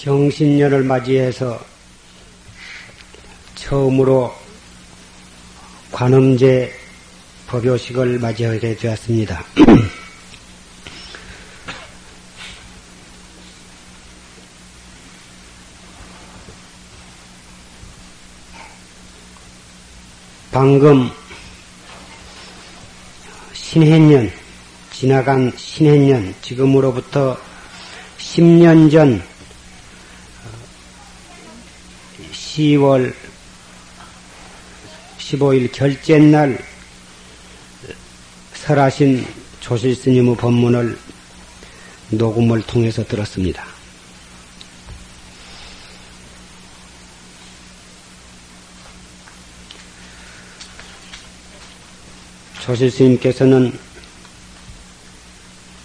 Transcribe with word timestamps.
경신년을 0.00 0.82
맞이해서 0.84 1.62
처음으로 3.54 4.34
관음제 5.92 6.72
법요식을 7.46 8.18
맞이하게 8.18 8.76
되었습니다. 8.76 9.44
방금 20.50 21.10
신해년, 23.52 24.32
지나간 24.92 25.52
신해년, 25.54 26.34
지금으로부터 26.40 27.36
10년 28.18 28.90
전 28.90 29.29
10월 32.60 33.14
15일 35.18 35.72
결제 35.72 36.18
날 36.18 36.62
설하신 38.52 39.26
조실 39.60 39.96
스님의 39.96 40.36
법문을 40.36 40.98
녹음을 42.10 42.60
통해서 42.62 43.02
들었습니다. 43.04 43.64
조실 52.62 52.90
스님께서는 52.90 53.72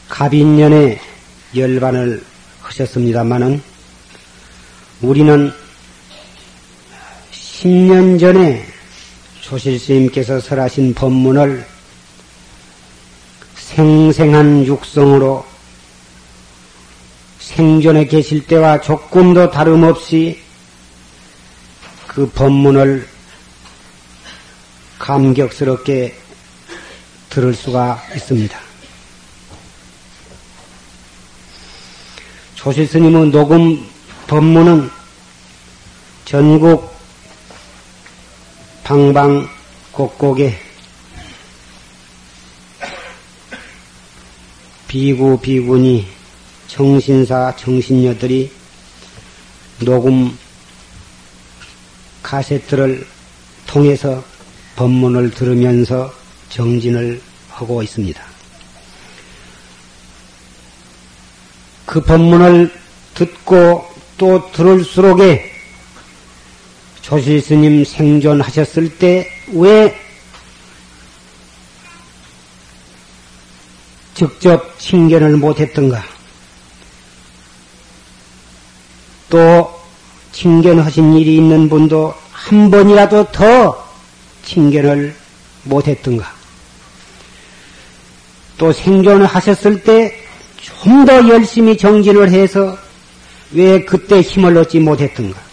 갑인년에 0.10 1.00
열반을 1.56 2.22
하셨습니다마는 2.62 3.62
우리는 5.02 5.65
10년 7.62 8.20
전에 8.20 8.66
조실스님께서 9.42 10.42
설하신 10.42 10.94
법문을 10.94 11.66
생생한 13.56 14.66
육성으로 14.66 15.46
생존에 17.40 18.08
계실 18.08 18.46
때와 18.46 18.82
조금도 18.82 19.52
다름없이 19.52 20.42
그 22.08 22.30
법문을 22.30 23.08
감격스럽게 25.00 26.14
들을 27.30 27.54
수가 27.54 28.04
있습니다. 28.16 28.60
조실스님의 32.56 33.30
녹음 33.30 33.86
법문은 34.28 34.90
전국 36.26 36.95
방방 38.86 39.50
곡곡에 39.94 40.56
비구 44.88 45.40
비구니 45.40 46.08
정신사 46.68 47.56
정신녀들이 47.56 48.52
녹음 49.80 50.38
카세트를 52.22 53.08
통해서 53.66 54.24
법문을 54.76 55.32
들으면서 55.32 56.14
정진을 56.50 57.20
하고 57.50 57.82
있습니다. 57.82 58.24
그 61.88 62.02
법문을 62.04 62.72
듣고 63.16 63.90
또 64.20 64.52
들을수록에 64.52 65.55
조실 67.06 67.40
스님 67.40 67.86
생존하셨을 67.86 68.98
때 68.98 69.30
왜 69.54 69.96
직접 74.16 74.80
칭견을 74.80 75.38
못했던가? 75.38 76.04
또 79.30 79.80
칭견하신 80.32 81.14
일이 81.14 81.36
있는 81.38 81.70
분도 81.70 82.12
한 82.32 82.72
번이라도 82.72 83.32
더 83.32 83.88
칭견을 84.44 85.14
못했던가? 85.66 86.34
또 88.58 88.72
생존을 88.74 89.28
하셨을 89.28 89.84
때 89.84 90.26
좀 90.82 91.06
더 91.06 91.28
열심히 91.30 91.78
정진을 91.78 92.32
해서 92.32 92.76
왜 93.52 93.86
그때 93.86 94.22
힘을 94.22 94.58
얻지 94.58 94.80
못했던가? 94.80 95.45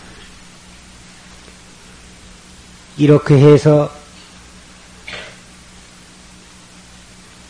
이렇게 3.03 3.35
해서 3.35 3.93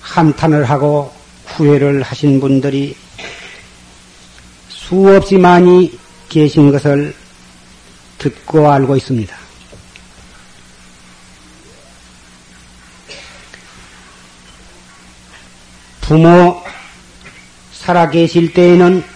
한탄을 0.00 0.64
하고 0.64 1.12
후회를 1.44 2.00
하신 2.00 2.40
분들이 2.40 2.96
수없이 4.70 5.36
많이 5.36 5.98
계신 6.30 6.72
것을 6.72 7.14
듣고 8.16 8.72
알고 8.72 8.96
있습니다. 8.96 9.36
부모 16.00 16.64
살아 17.74 18.08
계실 18.08 18.54
때에는 18.54 19.11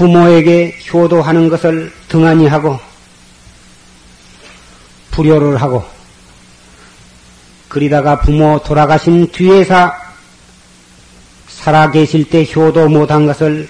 부모에게 0.00 0.78
효도하는 0.90 1.50
것을 1.50 1.92
등한히 2.08 2.46
하고 2.46 2.80
불효를 5.10 5.60
하고 5.60 5.84
그리다가 7.68 8.18
부모 8.18 8.62
돌아가신 8.62 9.30
뒤에서 9.30 9.92
살아 11.48 11.90
계실 11.90 12.30
때 12.30 12.48
효도 12.56 12.88
못한 12.88 13.26
것을 13.26 13.68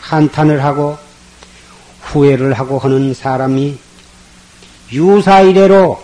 한탄을 0.00 0.64
하고 0.64 0.98
후회를 2.00 2.54
하고 2.54 2.78
하는 2.78 3.12
사람이 3.12 3.78
유사이래로 4.90 6.02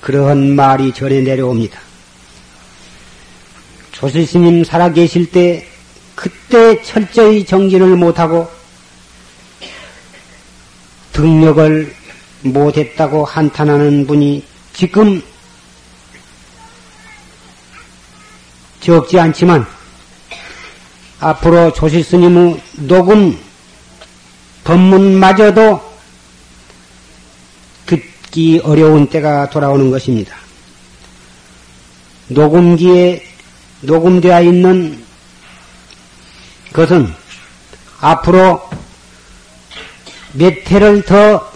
그러한 0.00 0.56
말이 0.56 0.92
전해 0.92 1.20
내려옵니다. 1.20 1.78
조실스님 3.92 4.64
살아 4.64 4.92
계실 4.92 5.30
때 5.30 5.68
그때 6.16 6.82
철저히 6.82 7.44
정진을 7.44 7.94
못하고 7.94 8.50
등력을 11.12 11.94
못했다고 12.42 13.24
한탄하는 13.24 14.06
분이 14.06 14.44
지금 14.72 15.22
적지 18.80 19.18
않지만 19.20 19.66
앞으로 21.20 21.72
조실스님의 21.72 22.60
녹음 22.86 23.38
법문마저도 24.64 25.80
듣기 27.86 28.60
어려운 28.64 29.06
때가 29.06 29.50
돌아오는 29.50 29.90
것입니다. 29.90 30.36
녹음기에 32.28 33.22
녹음되어 33.82 34.42
있는 34.42 35.05
것은 36.76 37.10
앞으로 38.00 38.68
몇 40.34 40.52
해를 40.70 41.02
더 41.02 41.50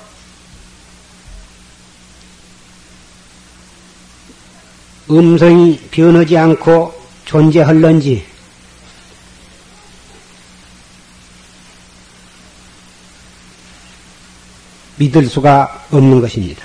음성이 5.11 5.79
변하지 5.91 6.39
않고 6.39 6.99
존재할런지 7.27 8.25
믿을 14.97 15.27
수가 15.27 15.85
없는 15.91 16.21
것입니다. 16.23 16.65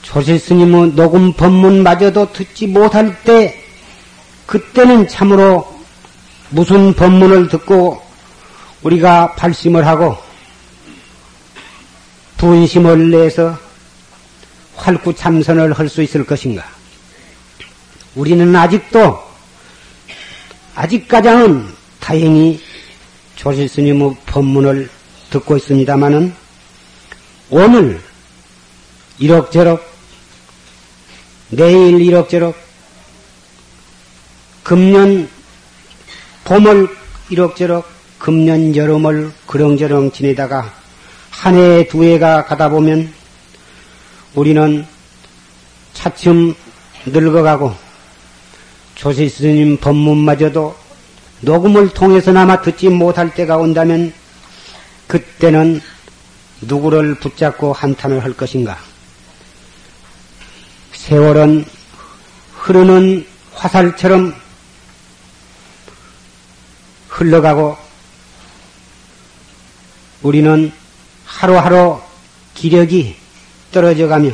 조실 0.00 0.38
스님의 0.38 0.92
녹음 0.94 1.34
법문마저도 1.34 2.32
듣지 2.32 2.66
못할 2.68 3.22
때, 3.22 3.65
그때는 4.46 5.08
참으로 5.08 5.76
무슨 6.50 6.94
법문을 6.94 7.48
듣고 7.48 8.00
우리가 8.82 9.34
발심을 9.34 9.86
하고 9.86 10.16
분심을 12.38 13.10
내서 13.10 13.58
활구 14.76 15.14
참선을 15.14 15.72
할 15.72 15.88
수 15.88 16.02
있을 16.02 16.24
것인가? 16.24 16.64
우리는 18.14 18.54
아직도 18.54 19.22
아직까지는 20.74 21.74
다행히 21.98 22.62
조실 23.34 23.68
스님의 23.68 24.16
법문을 24.26 24.88
듣고 25.30 25.56
있습니다마는 25.56 26.34
오늘 27.50 28.00
이럭저럭 29.18 29.84
내일 31.50 32.00
이럭저럭 32.00 32.65
금년 34.66 35.28
봄을 36.44 36.88
이럭저럭 37.30 37.88
금년 38.18 38.74
여름을 38.74 39.30
그렁저렁 39.46 40.10
지내다가 40.10 40.74
한 41.30 41.54
해 41.54 41.86
두 41.86 42.02
해가 42.02 42.46
가다 42.46 42.68
보면 42.70 43.12
우리는 44.34 44.84
차츰 45.94 46.52
늙어가고 47.06 47.76
조시 48.96 49.28
스님 49.28 49.76
법문마저도 49.76 50.74
녹음을 51.42 51.90
통해서나마 51.90 52.60
듣지 52.60 52.88
못할 52.88 53.32
때가 53.32 53.58
온다면 53.58 54.12
그때는 55.06 55.80
누구를 56.62 57.14
붙잡고 57.20 57.72
한탄을 57.72 58.24
할 58.24 58.32
것인가? 58.32 58.76
세월은 60.92 61.64
흐르는 62.54 63.24
화살처럼 63.52 64.45
흘러가고 67.16 67.76
우리는 70.22 70.70
하루하루 71.24 71.98
기력이 72.54 73.16
떨어져 73.72 74.06
가며 74.06 74.30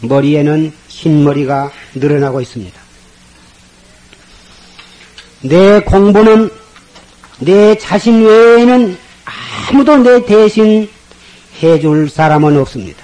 머리에는 0.00 0.72
흰머리가 0.88 1.72
늘어나고 1.94 2.40
있습니다. 2.42 2.78
내 5.42 5.80
공부는 5.80 6.50
내 7.38 7.76
자신 7.78 8.22
외에는 8.22 8.98
아무도 9.70 9.96
내 9.98 10.24
대신 10.26 10.90
해줄 11.62 12.10
사람은 12.10 12.56
없습니다. 12.58 13.02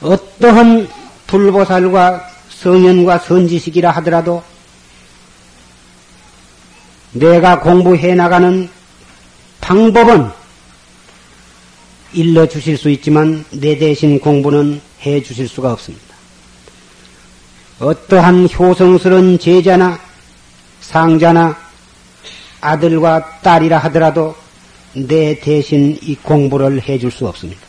어떠한 0.00 0.88
불보살과 1.28 2.28
성현과 2.50 3.18
선지식이라 3.20 3.90
하더라도 3.92 4.42
내가 7.14 7.60
공부해 7.60 8.14
나가는 8.14 8.68
방법은 9.60 10.30
일러 12.12 12.46
주실 12.46 12.76
수 12.76 12.90
있지만 12.90 13.44
내 13.50 13.78
대신 13.78 14.18
공부는 14.20 14.80
해 15.02 15.22
주실 15.22 15.48
수가 15.48 15.72
없습니다. 15.72 16.14
어떠한 17.80 18.48
효성스러운 18.56 19.38
제자나 19.38 19.98
상자나 20.80 21.56
아들과 22.60 23.40
딸이라 23.40 23.78
하더라도 23.78 24.36
내 24.94 25.38
대신 25.40 25.98
이 26.02 26.14
공부를 26.16 26.82
해 26.86 26.98
줄 26.98 27.10
수 27.10 27.26
없습니다. 27.26 27.62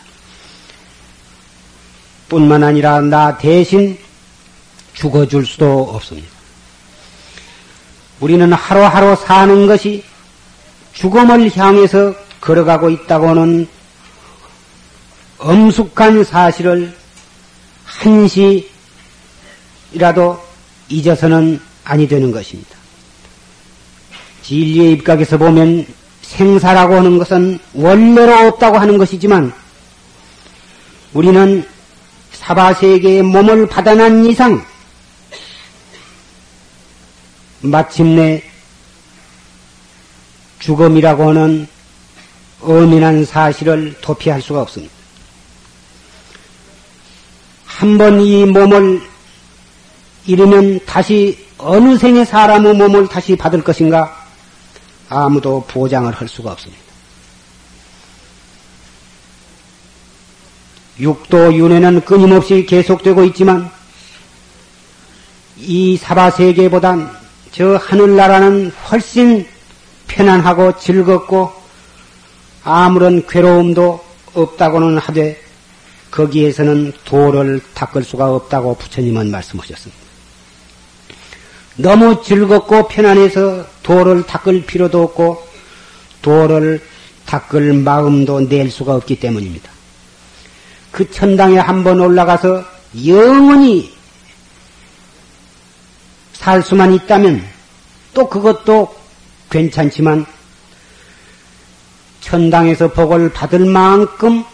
뿐만 2.30 2.64
아니라 2.64 3.02
나 3.02 3.38
대신 3.38 3.98
죽어줄 4.94 5.46
수도 5.46 5.84
없습니다. 5.94 6.35
우리는 8.20 8.52
하루하루 8.54 9.16
사는 9.16 9.68
것이 9.68 10.04
죽음을 10.94 11.56
향해서 11.56 12.14
걸어가고 12.42 12.90
있다고는 12.90 13.68
엄숙한 15.38 16.24
사실을 16.24 16.96
한시라도 17.86 18.66
잊어서는 20.90 21.60
아니 21.84 22.08
되는 22.08 22.32
것입니다. 22.32 22.76
진리의 24.44 24.94
입각에서 24.94 25.38
보면 25.38 25.86
생사라고 26.22 26.96
하는 26.96 27.18
것은 27.18 27.60
원래로 27.74 28.48
없다고 28.48 28.78
하는 28.78 28.98
것이지만 28.98 29.54
우리는 31.14 31.68
사바세계의 32.32 33.24
몸을 33.24 33.68
받아난 33.68 34.26
이상 34.26 34.64
마침내 37.70 38.44
죽음이라고 40.60 41.30
하는 41.30 41.68
엄연한 42.62 43.26
사실을 43.26 43.96
도피할 44.02 44.42
수가 44.42 44.62
없습니다. 44.62 44.94
한 47.66 47.98
번 47.98 48.22
이 48.22 48.46
몸을 48.46 49.02
잃으면 50.26 50.80
다시 50.86 51.38
어느 51.58 51.98
생의 51.98 52.26
사람의 52.26 52.74
몸을 52.76 53.08
다시 53.08 53.36
받을 53.36 53.64
것인가 53.64 54.26
아무도 55.10 55.64
보장을 55.68 56.12
할 56.12 56.28
수가 56.28 56.52
없습니다. 56.54 56.84
육도 61.00 61.54
윤회는 61.54 62.06
끊임없이 62.06 62.66
계속되고 62.66 63.26
있지만 63.26 63.70
이 65.58 65.98
사바세계보단 65.98 67.25
저 67.56 67.78
하늘나라는 67.78 68.70
훨씬 68.92 69.48
편안하고 70.08 70.78
즐겁고 70.78 71.54
아무런 72.66 73.26
괴로움도 73.26 74.04
없다고는 74.34 74.98
하되 74.98 75.40
거기에서는 76.12 76.92
도를 77.06 77.62
닦을 77.74 78.04
수가 78.04 78.30
없다고 78.36 78.76
부처님은 78.76 79.32
말씀하셨습니다. 79.32 80.04
너무 81.78 82.22
즐겁고 82.22 82.90
편안해서 82.90 83.66
도를 83.84 84.24
닦을 84.24 84.66
필요도 84.66 85.02
없고 85.04 85.48
도를 86.22 86.82
닦을 87.26 87.72
마음도 87.72 88.42
낼 88.42 88.70
수가 88.70 88.96
없기 88.96 89.22
때문입니다. 89.22 89.72
그 90.92 91.10
천당에 91.10 91.58
한번 91.60 92.02
올라가서 92.02 92.66
영원히 93.06 93.95
살 96.46 96.62
수만 96.62 96.94
있다면 96.94 97.44
또 98.14 98.30
그것도 98.30 98.96
괜찮지만 99.50 100.28
천당에서 102.22 102.94
복을 102.94 103.34
받을 103.34 103.66
만큼 103.66 104.46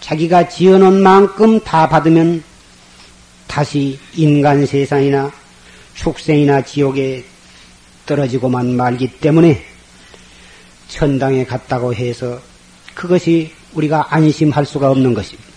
자기가 0.00 0.48
지어놓은 0.48 1.02
만큼 1.02 1.60
다 1.60 1.90
받으면 1.90 2.42
다시 3.46 4.00
인간 4.14 4.64
세상이나 4.64 5.30
축생이나 5.92 6.62
지옥에 6.62 7.22
떨어지고만 8.06 8.74
말기 8.74 9.08
때문에 9.08 9.62
천당에 10.88 11.44
갔다고 11.44 11.92
해서 11.92 12.40
그것이 12.94 13.52
우리가 13.74 14.06
안심할 14.08 14.64
수가 14.64 14.90
없는 14.90 15.12
것입니다. 15.12 15.52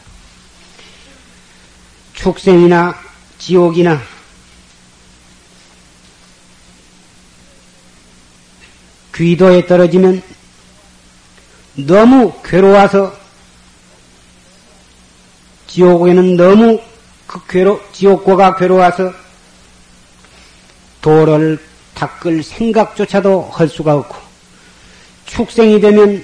축생이나 2.15 2.93
지옥이나 3.37 3.97
귀도에 9.21 9.67
떨어지면 9.67 10.23
너무 11.75 12.33
괴로워서 12.43 13.15
지옥에는 15.67 16.35
너무 16.35 16.81
그 17.27 17.45
괴로, 17.47 17.79
지옥고가 17.93 18.55
괴로워서 18.55 19.13
도를 21.03 21.59
닦을 21.93 22.41
생각조차도 22.41 23.51
할 23.53 23.69
수가 23.69 23.93
없고 23.93 24.17
축생이 25.27 25.79
되면 25.79 26.23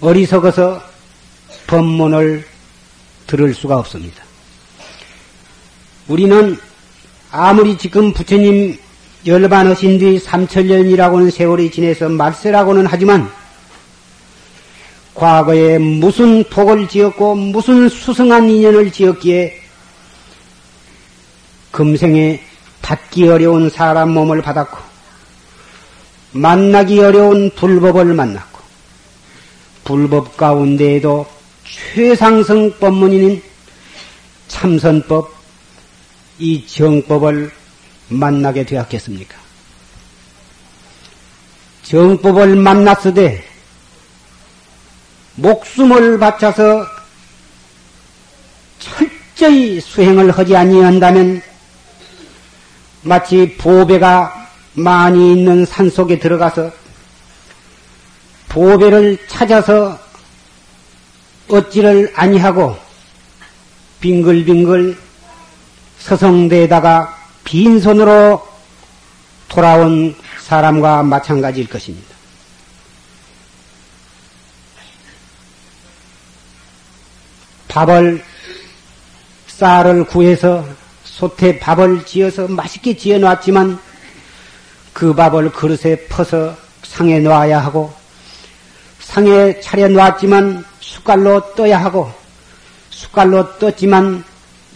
어리석어서 0.00 0.80
법문을 1.66 2.46
들을 3.26 3.52
수가 3.52 3.78
없습니다. 3.78 4.22
우리는 6.06 6.56
아무리 7.32 7.76
지금 7.76 8.12
부처님 8.12 8.85
열반하신 9.26 9.98
뒤 9.98 10.18
삼천년이라고는 10.20 11.30
세월이 11.30 11.72
지내서 11.72 12.08
말세라고는 12.08 12.86
하지만 12.86 13.28
과거에 15.14 15.78
무슨 15.78 16.44
복을 16.44 16.86
지었고 16.86 17.34
무슨 17.34 17.88
수승한 17.88 18.48
인연을 18.48 18.92
지었기에 18.92 19.60
금생에 21.72 22.40
받기 22.82 23.26
어려운 23.28 23.68
사람 23.68 24.10
몸을 24.10 24.42
받았고 24.42 24.78
만나기 26.32 27.00
어려운 27.00 27.50
불법을 27.50 28.14
만났고 28.14 28.60
불법 29.82 30.36
가운데에도 30.36 31.26
최상승 31.64 32.78
법문인 32.78 33.42
참선법 34.46 35.34
이 36.38 36.64
정법을 36.66 37.50
만나게 38.08 38.64
되었겠습니까? 38.64 39.36
정법을 41.82 42.56
만났으되 42.56 43.44
목숨을 45.36 46.18
바쳐서 46.18 46.86
철저히 48.78 49.80
수행을 49.80 50.30
하지 50.30 50.56
아니한다면 50.56 51.42
마치 53.02 53.56
보배가 53.56 54.48
많이 54.74 55.32
있는 55.32 55.64
산 55.64 55.88
속에 55.90 56.18
들어가서 56.18 56.72
보배를 58.48 59.18
찾아서 59.28 59.98
얻지를 61.48 62.12
아니하고 62.16 62.76
빙글빙글 64.00 64.96
서성대에다가 65.98 67.15
빈손으로 67.46 68.46
돌아온 69.48 70.14
사람과 70.40 71.02
마찬가지일 71.02 71.68
것입니다. 71.68 72.14
밥을 77.68 78.22
쌀을 79.46 80.04
구해서 80.04 80.66
솥에 81.04 81.58
밥을 81.58 82.04
지어서 82.04 82.48
맛있게 82.48 82.96
지어 82.96 83.18
놨지만 83.18 83.78
그 84.92 85.14
밥을 85.14 85.52
그릇에 85.52 86.06
퍼서 86.08 86.56
상에 86.82 87.20
놔야 87.20 87.60
하고 87.60 87.94
상에 88.98 89.60
차려 89.60 89.88
놨지만 89.88 90.64
숟갈로 90.80 91.54
떠야 91.54 91.82
하고 91.82 92.10
숟갈로 92.90 93.58
떴지만 93.58 94.24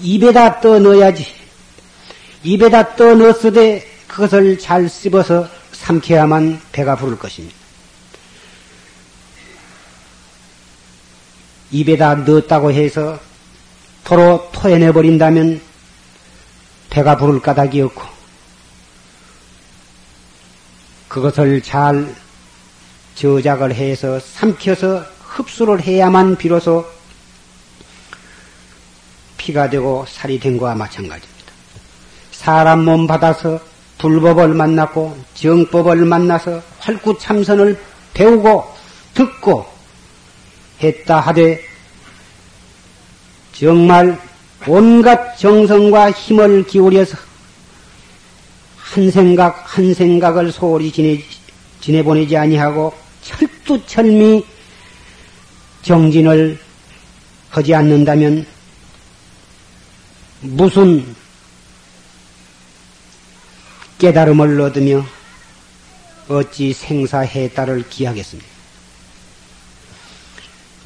입에다 0.00 0.60
떠 0.60 0.78
넣어야지 0.78 1.39
입에다 2.42 2.96
떠 2.96 3.14
넣었으되 3.14 3.86
그것을 4.08 4.58
잘 4.58 4.88
씹어서 4.88 5.48
삼켜야만 5.72 6.60
배가 6.72 6.96
부를 6.96 7.18
것입니다. 7.18 7.56
입에다 11.70 12.16
넣었다고 12.16 12.72
해서 12.72 13.20
도로 14.04 14.50
토해내 14.52 14.92
버린다면 14.92 15.60
배가 16.90 17.16
부를 17.16 17.40
까닭이 17.40 17.80
없고 17.82 18.02
그것을 21.08 21.62
잘 21.62 22.14
저작을 23.14 23.74
해서 23.74 24.18
삼켜서 24.18 25.04
흡수를 25.20 25.82
해야만 25.82 26.36
비로소 26.36 26.86
피가 29.36 29.70
되고 29.70 30.04
살이 30.08 30.40
된 30.40 30.58
거와 30.58 30.74
마찬가지입니다. 30.74 31.39
사람 32.40 32.86
몸 32.86 33.06
받아서 33.06 33.60
불법을 33.98 34.54
만났고 34.54 35.14
정법을 35.34 36.06
만나서 36.06 36.62
활구참선을 36.78 37.78
배우고 38.14 38.64
듣고 39.12 39.66
했다 40.82 41.20
하되 41.20 41.60
정말 43.52 44.18
온갖 44.66 45.36
정성과 45.36 46.12
힘을 46.12 46.66
기울여서 46.66 47.18
한 48.78 49.10
생각 49.10 49.76
한 49.76 49.92
생각을 49.92 50.50
소홀히 50.50 50.90
지내, 50.90 51.22
지내보내지 51.82 52.38
아니하고 52.38 52.94
철두철미 53.20 54.46
정진을 55.82 56.58
하지 57.50 57.74
않는다면 57.74 58.46
무슨 60.40 61.19
깨달음을 64.00 64.58
얻으며 64.62 65.04
어찌 66.26 66.72
생사해탈을 66.72 67.88
기하겠습니까? 67.90 68.48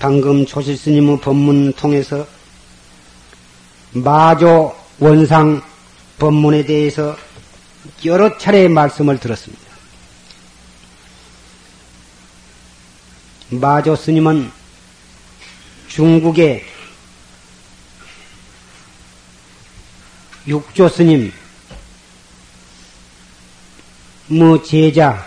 방금 0.00 0.44
조실스님의 0.44 1.20
법문 1.20 1.74
통해서 1.74 2.26
마조 3.92 4.76
원상 4.98 5.62
법문에 6.18 6.64
대해서 6.66 7.16
여러 8.04 8.36
차례 8.36 8.66
말씀을 8.66 9.20
들었습니다. 9.20 9.62
마조 13.50 13.94
스님은 13.94 14.50
중국의 15.86 16.64
육조 20.48 20.88
스님, 20.88 21.32
뭐 24.26 24.62
제자, 24.62 25.22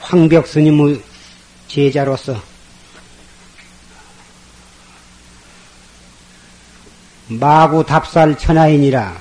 황벽 0.00 0.46
스님의 0.46 1.02
제자로서 1.66 2.40
마구 7.28 7.82
답살 7.86 8.36
천하인이라 8.36 9.16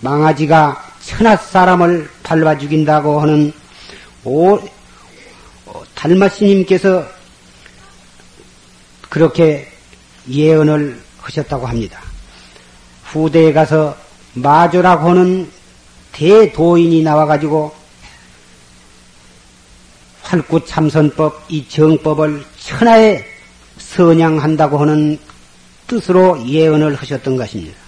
망아지가 0.00 0.94
천하 1.00 1.36
사람을 1.36 2.08
밟아 2.22 2.56
죽인다고 2.56 3.20
하는 3.20 3.52
오, 4.22 4.60
달마 5.96 6.28
스님께서 6.28 7.04
그렇게 9.08 9.72
예언을 10.28 11.02
하셨다고 11.20 11.66
합니다. 11.66 12.00
후대에 13.06 13.52
가서 13.52 13.96
마조라고 14.34 15.10
하는 15.10 15.57
대도인이 16.18 17.02
나와가지고 17.02 17.72
활구 20.22 20.66
참선법 20.66 21.44
이 21.48 21.68
정법을 21.68 22.44
천하에 22.58 23.24
선양한다고 23.78 24.78
하는 24.78 25.18
뜻으로 25.86 26.44
예언을 26.44 26.96
하셨던 26.96 27.36
것입니다. 27.36 27.78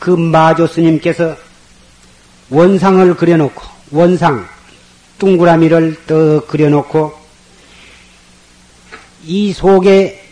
그 0.00 0.10
마조 0.10 0.66
스님께서 0.66 1.36
원상을 2.50 3.14
그려놓고 3.14 3.62
원상 3.92 4.44
둥그라미를 5.18 6.06
떠 6.06 6.44
그려놓고 6.44 7.14
이 9.24 9.52
속에 9.52 10.22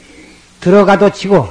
들어가도 0.61 1.11
치고 1.11 1.49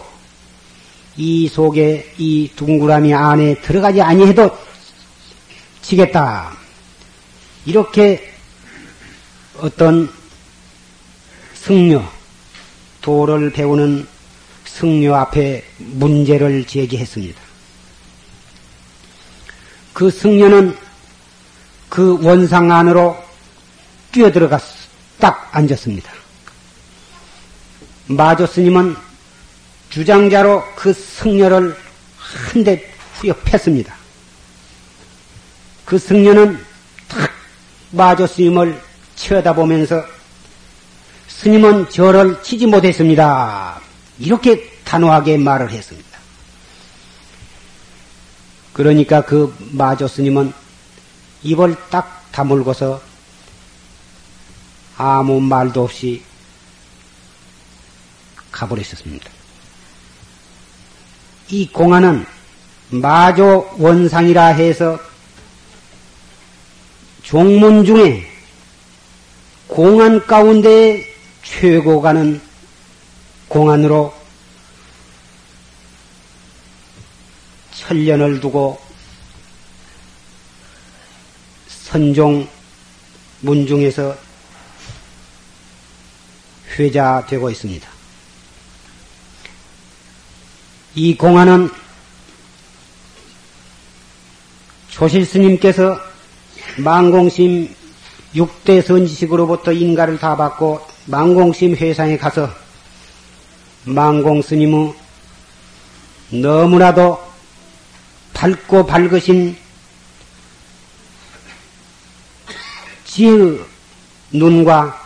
이 1.15 1.47
속에 1.47 2.13
이 2.17 2.51
둥그라미 2.55 3.13
안에 3.13 3.61
들어가지 3.61 4.01
아니해도 4.01 4.51
치겠다. 5.83 6.57
이렇게 7.65 8.33
어떤 9.57 10.11
승려, 11.53 12.03
도를 13.01 13.51
배우는 13.51 14.07
승려 14.65 15.15
앞에 15.15 15.63
문제를 15.77 16.65
제기했습니다. 16.65 17.39
그 19.93 20.09
승려는 20.09 20.75
그 21.89 22.17
원상 22.25 22.71
안으로 22.71 23.15
뛰어들어갔, 24.11 24.61
딱 25.19 25.49
앉았습니다. 25.55 26.11
마조 28.07 28.47
스님은 28.47 28.95
주장자로 29.89 30.63
그 30.75 30.91
승려를 30.91 31.77
한 32.17 32.63
대 32.63 32.83
후려 33.15 33.33
팼습니다. 33.35 34.02
그 35.85 35.97
승려는 35.97 36.57
탁 37.07 37.31
마조 37.91 38.27
스님을 38.27 38.81
쳐다보면서 39.15 40.03
스님은 41.27 41.89
저를 41.89 42.41
치지 42.41 42.67
못했습니다. 42.67 43.79
이렇게 44.19 44.71
단호하게 44.85 45.37
말을 45.37 45.71
했습니다. 45.71 46.09
그러니까 48.71 49.21
그 49.21 49.55
마조 49.71 50.07
스님은 50.07 50.53
입을 51.43 51.75
딱 51.89 52.27
다물고서 52.31 53.01
아무 54.97 55.39
말도 55.41 55.83
없이 55.83 56.23
가버렸었습니다. 58.51 59.29
이 61.49 61.67
공안은 61.67 62.25
마조 62.89 63.69
원상이라 63.77 64.47
해서 64.47 64.99
종문 67.23 67.85
중에 67.85 68.29
공안 69.67 70.25
가운데 70.27 71.03
최고가는 71.43 72.39
공안으로 73.47 74.13
천년을 77.71 78.39
두고 78.39 78.79
선종 81.67 82.47
문중에서 83.41 84.17
회자되고 86.77 87.49
있습니다. 87.49 87.89
이 90.95 91.15
공안은 91.15 91.69
조실 94.89 95.25
스님께서 95.25 96.12
망공심 96.77 97.73
6대 98.35 98.83
선지식으로부터 98.83 99.71
인가를 99.71 100.17
다 100.17 100.35
받고 100.35 100.81
망공심 101.05 101.75
회상에 101.75 102.17
가서 102.17 102.49
망공 103.83 104.41
스님의 104.41 104.95
너무나도 106.31 107.21
밝고 108.33 108.87
밝으신 108.87 109.55
지의 113.05 113.59
눈과 114.31 114.99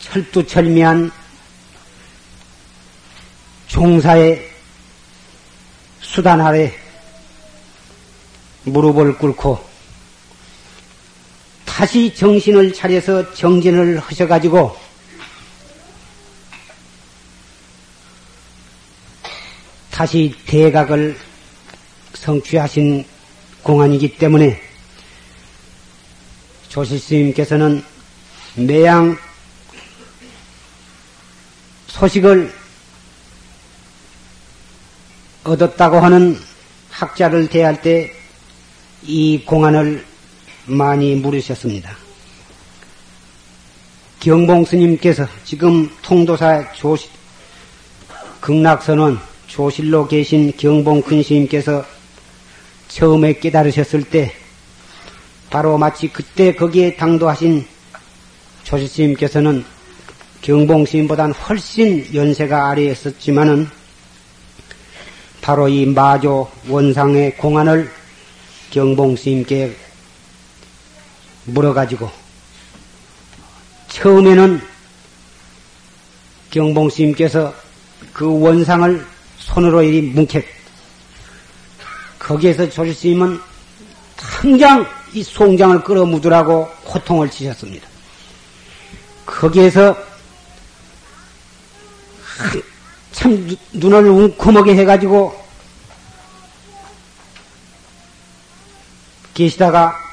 철두철미한 0.00 1.12
종사의 3.68 4.50
수단 6.00 6.40
아래 6.40 6.74
무릎을 8.64 9.18
꿇고 9.18 9.67
다시 11.78 12.12
정신을 12.12 12.72
차려서 12.72 13.34
정진을 13.34 14.00
하셔가지고 14.00 14.76
다시 19.88 20.34
대각을 20.44 21.16
성취하신 22.14 23.04
공안이기 23.62 24.18
때문에 24.18 24.60
조실스님께서는 26.68 27.84
매양 28.56 29.16
소식을 31.86 32.52
얻었다고 35.44 35.98
하는 36.00 36.40
학자를 36.90 37.48
대할 37.48 37.80
때 37.80 38.18
이 39.02 39.44
공안을 39.44 40.04
많이 40.68 41.14
물으셨습니다. 41.16 41.96
경봉 44.20 44.64
스님께서 44.64 45.26
지금 45.44 45.88
통도사 46.02 46.72
조실, 46.72 47.10
극락선원 48.40 49.18
조실로 49.46 50.08
계신 50.08 50.52
경봉 50.56 51.02
큰 51.02 51.22
스님께서 51.22 51.84
처음에 52.88 53.34
깨달으셨을 53.34 54.04
때 54.04 54.32
바로 55.50 55.78
마치 55.78 56.08
그때 56.08 56.54
거기에 56.54 56.96
당도하신 56.96 57.64
조실 58.64 58.88
스님께서는 58.88 59.64
경봉 60.42 60.84
스님보다는 60.84 61.34
훨씬 61.34 62.06
연세가 62.14 62.70
아래에 62.70 62.92
있었지만은 62.92 63.68
바로 65.40 65.68
이 65.68 65.86
마조 65.86 66.50
원상의 66.68 67.36
공안을 67.36 67.90
경봉 68.70 69.16
스님께 69.16 69.74
물어가지고 71.48 72.10
처음에는 73.88 74.60
경봉 76.50 76.90
스님께서 76.90 77.54
그 78.12 78.40
원상을 78.40 79.06
손으로 79.38 79.82
이리 79.82 80.02
뭉쳤. 80.02 80.44
거기에서 82.18 82.68
조실 82.68 82.94
스님은 82.94 83.40
당장 84.16 84.86
이 85.12 85.22
송장을 85.22 85.82
끌어묻으라고 85.84 86.64
호통을 86.86 87.30
치셨습니다. 87.30 87.88
거기에서 89.24 89.96
참 93.12 93.56
눈을 93.72 94.04
웅크하게 94.08 94.76
해가지고 94.76 95.44
계시다가 99.34 100.07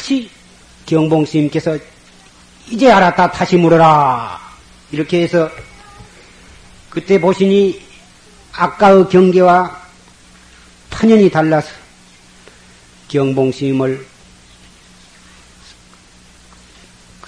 다시 0.00 0.30
경봉 0.86 1.26
스님께서 1.26 1.76
이제 2.70 2.90
알았다 2.90 3.32
다시 3.32 3.58
물어라. 3.58 4.40
이렇게 4.92 5.22
해서 5.22 5.50
그때 6.88 7.20
보시니 7.20 7.78
아까의 8.52 9.10
경계와 9.10 9.78
탄연히 10.88 11.28
달라서 11.30 11.68
경봉 13.08 13.52
스님을 13.52 14.06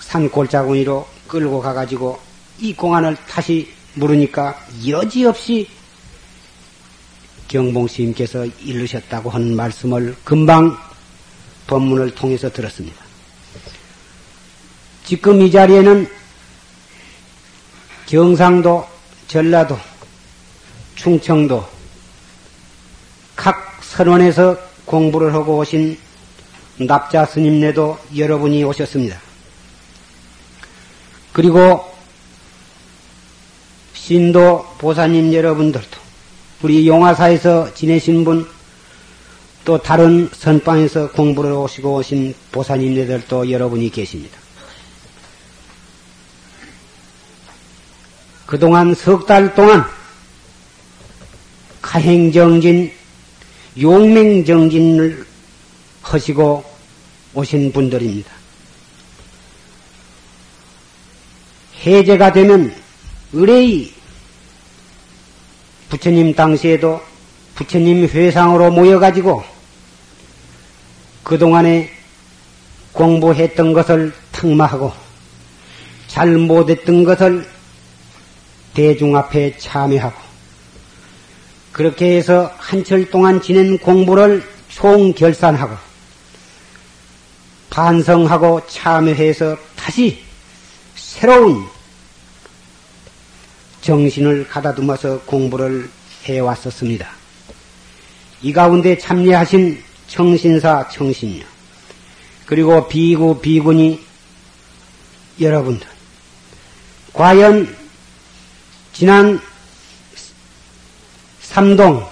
산 0.00 0.30
골짜구니로 0.30 1.06
끌고 1.28 1.60
가가지고 1.60 2.18
이 2.58 2.72
공안을 2.72 3.16
다시 3.28 3.70
물으니까 3.94 4.58
여지없이 4.88 5.68
경봉 7.48 7.86
스님께서 7.86 8.46
일르셨다고 8.46 9.28
하는 9.28 9.54
말씀을 9.54 10.16
금방 10.24 10.74
법문을 11.72 12.14
통해서 12.14 12.50
들었습니다. 12.50 13.02
지금 15.06 15.40
이 15.40 15.50
자리에는 15.50 16.06
경상도, 18.04 18.86
전라도, 19.26 19.78
충청도 20.96 21.66
각 23.34 23.80
선원에서 23.82 24.58
공부를 24.84 25.32
하고 25.32 25.56
오신 25.56 25.98
납자 26.76 27.24
스님네도 27.24 27.98
여러분이 28.18 28.62
오셨습니다. 28.64 29.18
그리고 31.32 31.90
신도 33.94 34.66
보사님 34.76 35.32
여러분들도 35.32 36.02
우리 36.60 36.86
용화사에서 36.86 37.72
지내신 37.72 38.24
분, 38.24 38.46
또 39.64 39.78
다른 39.78 40.28
선방에서 40.32 41.12
공부를 41.12 41.52
오시고 41.52 41.94
오신 41.96 42.34
보사님들도 42.50 43.50
여러분이 43.50 43.90
계십니다. 43.90 44.38
그동안 48.46 48.94
석 48.94 49.24
달 49.26 49.54
동안 49.54 49.84
가행정진, 51.80 52.92
용맹정진을 53.80 55.24
하시고 56.02 56.64
오신 57.34 57.72
분들입니다. 57.72 58.30
해제가 61.84 62.32
되면 62.32 62.74
의뢰의 63.32 63.92
부처님 65.88 66.34
당시에도 66.34 67.00
부처님 67.54 68.04
회상으로 68.06 68.70
모여가지고 68.70 69.51
그동안에 71.24 71.90
공부했던 72.92 73.72
것을 73.72 74.12
탁마하고 74.32 74.92
잘 76.08 76.36
못했던 76.36 77.04
것을 77.04 77.48
대중 78.74 79.16
앞에 79.16 79.56
참여하고 79.58 80.20
그렇게 81.72 82.16
해서 82.16 82.52
한철 82.58 83.10
동안 83.10 83.40
지낸 83.40 83.78
공부를 83.78 84.42
총 84.68 85.12
결산하고 85.14 85.76
반성하고 87.70 88.66
참여해서 88.66 89.56
다시 89.74 90.22
새로운 90.94 91.64
정신을 93.80 94.48
가다듬어서 94.48 95.20
공부를 95.20 95.88
해왔었습니다. 96.24 97.08
이 98.42 98.52
가운데 98.52 98.98
참여하신 98.98 99.82
청신사 100.12 100.88
청신녀. 100.90 101.42
그리고 102.44 102.86
비구 102.86 103.40
비군이 103.40 103.98
여러분들. 105.40 105.88
과연 107.14 107.74
지난 108.92 109.40
삼동 111.40 112.06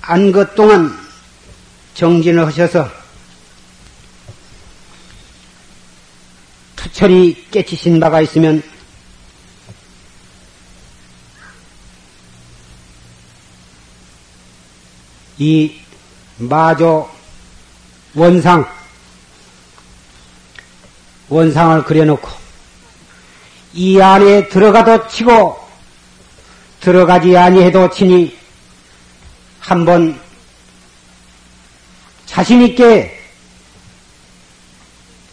안것 0.00 0.54
동안 0.54 0.96
정진을 1.94 2.46
하셔서 2.46 2.88
투철이 6.76 7.48
깨치신 7.50 7.98
바가 7.98 8.20
있으면 8.20 8.62
이 15.38 15.80
마조 16.38 17.13
원상, 18.14 18.66
원상을 21.28 21.84
그려놓고 21.84 22.28
이 23.72 24.00
안에 24.00 24.48
들어가도 24.48 25.08
치고 25.08 25.58
들어가지 26.80 27.36
아니해도 27.36 27.90
치니 27.90 28.36
한번 29.58 30.20
자신있게 32.26 33.18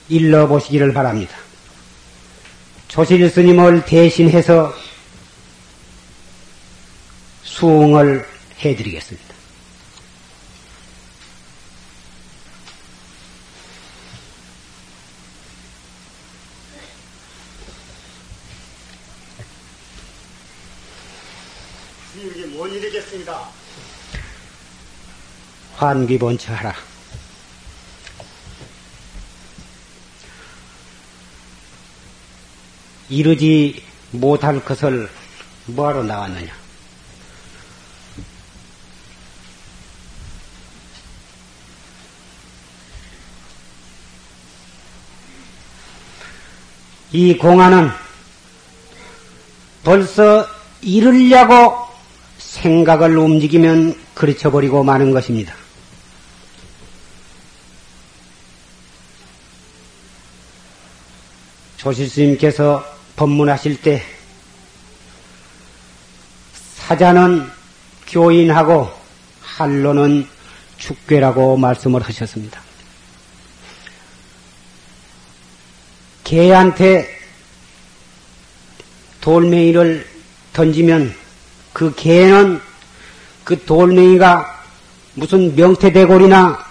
일러보시기를 0.10 0.94
바랍니다. 0.94 1.36
조실 2.88 3.30
스님을 3.30 3.86
대신해서 3.86 4.74
수응을 7.44 8.28
해드리겠습니다. 8.60 9.31
환기본체 25.82 26.54
하라. 26.54 26.76
이루지 33.10 33.84
못할 34.12 34.64
것을 34.64 35.10
뭐하러 35.66 36.04
나왔느냐? 36.04 36.54
이 47.12 47.38
공안은 47.38 47.90
벌써 49.84 50.48
이르려고 50.82 51.76
생각을 52.38 53.18
움직이면 53.18 54.00
그르쳐버리고 54.14 54.84
마는 54.84 55.12
것입니다. 55.12 55.61
조실스님께서 61.82 62.86
법문하실 63.16 63.82
때 63.82 64.04
사자는 66.76 67.50
교인하고 68.08 68.88
한로는 69.42 70.28
축괴라고 70.78 71.58
말씀을 71.58 72.02
하셨습니다. 72.04 72.62
개한테 76.24 77.10
돌멩이를 79.22 80.08
던지면 80.54 81.16
그 81.74 81.96
개는 81.96 82.62
그 83.44 83.66
돌멩이가 83.66 84.66
무슨 85.16 85.56
명태대골이나 85.56 86.64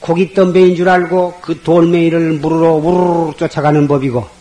고기 0.00 0.34
덤배인 0.34 0.74
줄 0.74 0.88
알고 0.88 1.40
그 1.40 1.62
돌멩이를 1.62 2.32
물으러 2.40 2.72
우르르 2.72 3.36
쫓아가는 3.36 3.86
법이고 3.86 4.36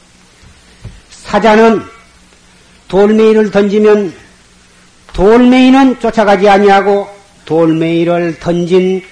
사자는 1.36 1.86
돌멩이를 2.88 3.52
던지면 3.52 4.16
돌멩이는 5.12 6.00
쫓아가지 6.00 6.48
아니하고 6.48 7.10
돌멩이를 7.44 8.40
던진 8.40 9.04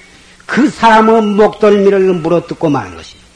그 0.46 0.70
사람의 0.70 1.22
목덜미를 1.22 2.00
물어뜯고 2.14 2.70
마는 2.70 2.96
것입니다. 2.96 3.28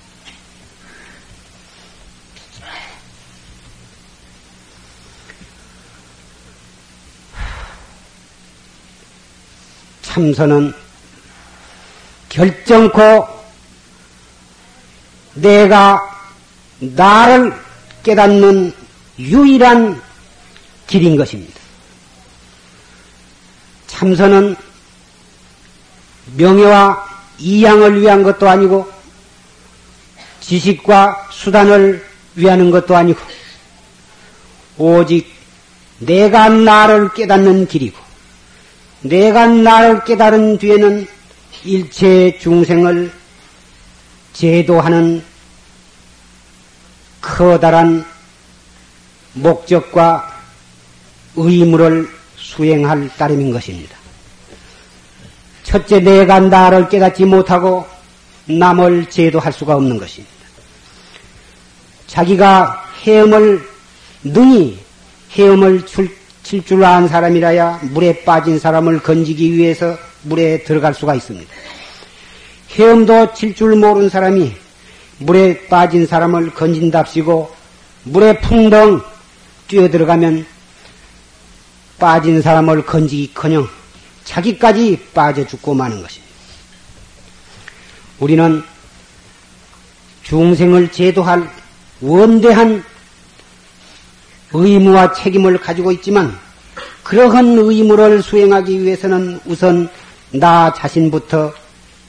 참선은 10.03 10.73
결정코 12.29 13.27
내가 15.33 15.99
나를 16.79 17.67
깨닫는 18.07 18.76
유일한 19.19 20.01
길인 20.85 21.15
것입니다. 21.15 21.59
참선은 23.87 24.55
명예와 26.35 27.07
이양을 27.39 28.01
위한 28.01 28.23
것도 28.23 28.49
아니고 28.49 28.89
지식과 30.41 31.29
수단을 31.31 32.05
위하는 32.35 32.71
것도 32.71 32.95
아니고 32.95 33.19
오직 34.77 35.33
내가 35.99 36.49
나를 36.49 37.13
깨닫는 37.13 37.67
길이고 37.67 37.97
내가 39.01 39.47
나를 39.47 40.03
깨달은 40.03 40.57
뒤에는 40.59 41.07
일체 41.63 42.37
중생을 42.39 43.11
제도하는 44.33 45.23
커다란 47.21 48.05
목적과 49.37 50.33
의무를 51.35 52.09
수행할 52.35 53.09
따름인 53.17 53.51
것입니다. 53.51 53.95
첫째, 55.63 55.99
내가 55.99 56.39
나를 56.39 56.89
깨닫지 56.89 57.25
못하고 57.25 57.85
남을 58.45 59.09
제도할 59.09 59.51
수가 59.51 59.75
없는 59.75 59.97
것입니다. 59.97 60.33
자기가 62.07 62.85
헤엄을 63.03 63.67
능히 64.23 64.79
헤엄을 65.31 65.85
칠 65.85 66.17
줄 66.63 66.85
아는 66.85 67.09
사람이라야 67.09 67.81
물에 67.91 68.23
빠진 68.23 68.57
사람을 68.57 69.03
건지기 69.03 69.51
위해서 69.51 69.97
물에 70.21 70.63
들어갈 70.63 70.93
수가 70.93 71.13
있습니다. 71.15 71.51
헤엄도 72.71 73.33
칠 73.33 73.53
줄 73.53 73.75
모르는 73.75 74.07
사람이 74.07 74.53
물에 75.17 75.67
빠진 75.67 76.07
사람을 76.07 76.51
건진답시고 76.51 77.51
물에 78.03 78.39
풍덩 78.39 79.01
뛰어들어가면 79.67 80.45
빠진 81.99 82.41
사람을 82.41 82.85
건지기커녕 82.85 83.67
자기까지 84.23 85.07
빠져 85.13 85.45
죽고 85.47 85.73
마는 85.73 86.01
것입니다. 86.01 86.27
우리는 88.19 88.63
중생을 90.23 90.91
제도할 90.91 91.49
원대한 92.01 92.83
의무와 94.53 95.13
책임을 95.13 95.57
가지고 95.59 95.91
있지만 95.93 96.37
그러한 97.03 97.57
의무를 97.57 98.21
수행하기 98.21 98.81
위해서는 98.81 99.39
우선 99.45 99.89
나 100.31 100.73
자신부터 100.73 101.53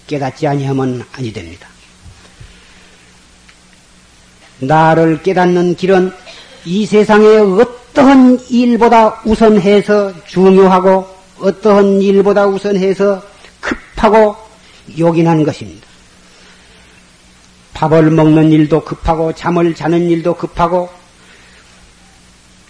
깨닫지 0.07 0.47
아니하면 0.47 1.05
아니 1.13 1.33
됩니다. 1.33 1.69
나를 4.61 5.23
깨닫는 5.23 5.77
길은 5.77 6.13
이 6.65 6.87
세상의 6.87 7.39
어떠한 7.39 8.41
일보다 8.51 9.21
우선해서 9.25 10.25
중요하고 10.27 11.07
어떠한 11.41 12.03
일보다 12.03 12.47
우선해서 12.47 13.23
급하고 13.61 14.37
요긴한 14.99 15.45
것입니다. 15.45 15.87
밥을 17.75 18.11
먹는 18.11 18.51
일도 18.51 18.83
급하고 18.85 19.33
잠을 19.33 19.75
자는 19.75 20.11
일도 20.11 20.35
급하고 20.35 20.91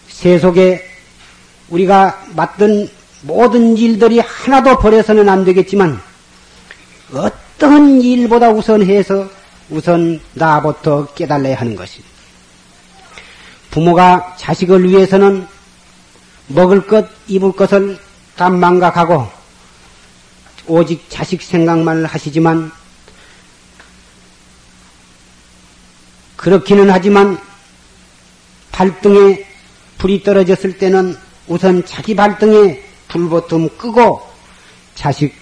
세속에 0.09 0.85
우리가 1.71 2.27
맡은 2.35 2.91
모든 3.23 3.77
일들이 3.77 4.21
하나도 4.21 4.79
버려서는 4.79 5.29
안 5.29 5.45
되겠지만 5.45 6.01
어떤 7.13 8.03
일보다 8.03 8.51
우선해서 8.51 9.29
우선 9.71 10.21
나부터 10.35 11.07
깨달아야 11.15 11.57
하는 11.57 11.75
것입니다. 11.75 12.18
부모가 13.79 14.35
자식을 14.37 14.89
위해서는 14.89 15.47
먹을 16.49 16.85
것, 16.85 17.07
입을 17.29 17.53
것을 17.53 17.97
다 18.35 18.51
망각하고 18.51 19.29
오직 20.67 21.09
자식 21.09 21.43
생각만 21.43 22.05
하시지만 22.05 22.73
그렇기는 26.37 26.91
하지만 26.91 27.39
발등에 28.73 29.47
불이 29.99 30.25
떨어졌을 30.25 30.77
때는 30.79 31.17
우선 31.47 31.85
자기 31.87 32.17
발등에 32.17 32.83
불보통 33.07 33.69
끄고 33.79 34.29
자식 34.97 35.35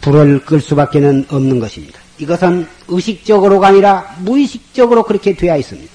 불을 0.00 0.44
끌 0.44 0.60
수밖에 0.60 1.00
는 1.00 1.26
없는 1.28 1.58
것입니다. 1.58 1.98
이것은 2.18 2.68
의식적으로가 2.86 3.68
아니라 3.68 4.14
무의식적으로 4.20 5.02
그렇게 5.02 5.34
되어 5.34 5.56
있습니다. 5.56 5.93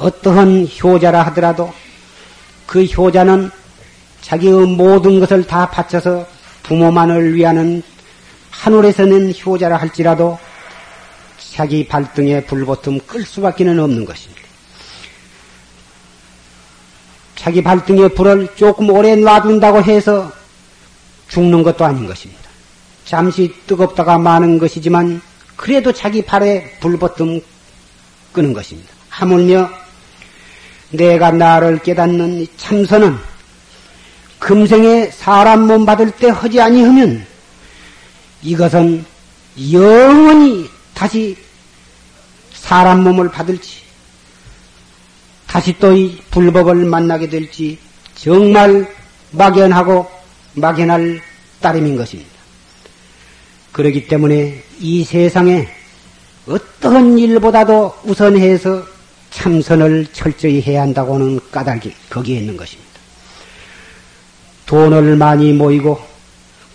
어떠한 0.00 0.68
효자라 0.82 1.22
하더라도 1.26 1.72
그 2.66 2.84
효자는 2.84 3.50
자기의 4.22 4.66
모든 4.66 5.20
것을 5.20 5.46
다 5.46 5.68
바쳐서 5.70 6.26
부모만을 6.62 7.34
위하는 7.34 7.82
하늘에서는 8.50 9.34
효자라 9.44 9.76
할지라도 9.76 10.38
자기 11.52 11.86
발등에 11.86 12.44
불보틈 12.44 13.00
끌 13.06 13.24
수밖에 13.24 13.64
는 13.64 13.80
없는 13.80 14.04
것입니다. 14.04 14.40
자기 17.34 17.62
발등에 17.62 18.08
불을 18.08 18.54
조금 18.54 18.90
오래 18.90 19.16
놔둔다고 19.16 19.82
해서 19.82 20.30
죽는 21.28 21.62
것도 21.62 21.84
아닌 21.84 22.06
것입니다. 22.06 22.42
잠시 23.04 23.52
뜨겁다가 23.66 24.18
마는 24.18 24.58
것이지만 24.58 25.22
그래도 25.56 25.92
자기 25.92 26.22
발에 26.22 26.76
불보틈 26.80 27.40
끄는 28.32 28.52
것입니다. 28.52 28.90
하물며 29.08 29.79
내가 30.90 31.30
나를 31.30 31.78
깨닫는 31.78 32.46
참선은 32.56 33.16
금생에 34.38 35.10
사람 35.10 35.66
몸 35.66 35.84
받을 35.84 36.10
때 36.10 36.28
하지 36.30 36.60
아니하면 36.60 37.24
이것은 38.42 39.04
영원히 39.72 40.68
다시 40.94 41.36
사람 42.52 43.02
몸을 43.02 43.30
받을지 43.30 43.80
다시 45.46 45.76
또 45.78 45.92
이 45.92 46.16
불법을 46.30 46.76
만나게 46.84 47.28
될지 47.28 47.78
정말 48.14 48.88
막연하고 49.32 50.08
막연할 50.54 51.20
따름인 51.60 51.96
것입니다. 51.96 52.30
그렇기 53.72 54.06
때문에 54.08 54.62
이 54.80 55.04
세상에 55.04 55.68
어떠한 56.46 57.18
일보다도 57.18 57.94
우선해서 58.04 58.84
참선을 59.30 60.08
철저히 60.12 60.60
해야 60.62 60.82
한다고는 60.82 61.40
까닭이 61.50 61.94
거기에 62.10 62.38
있는 62.38 62.56
것입니다. 62.56 62.90
돈을 64.66 65.16
많이 65.16 65.52
모이고 65.52 66.00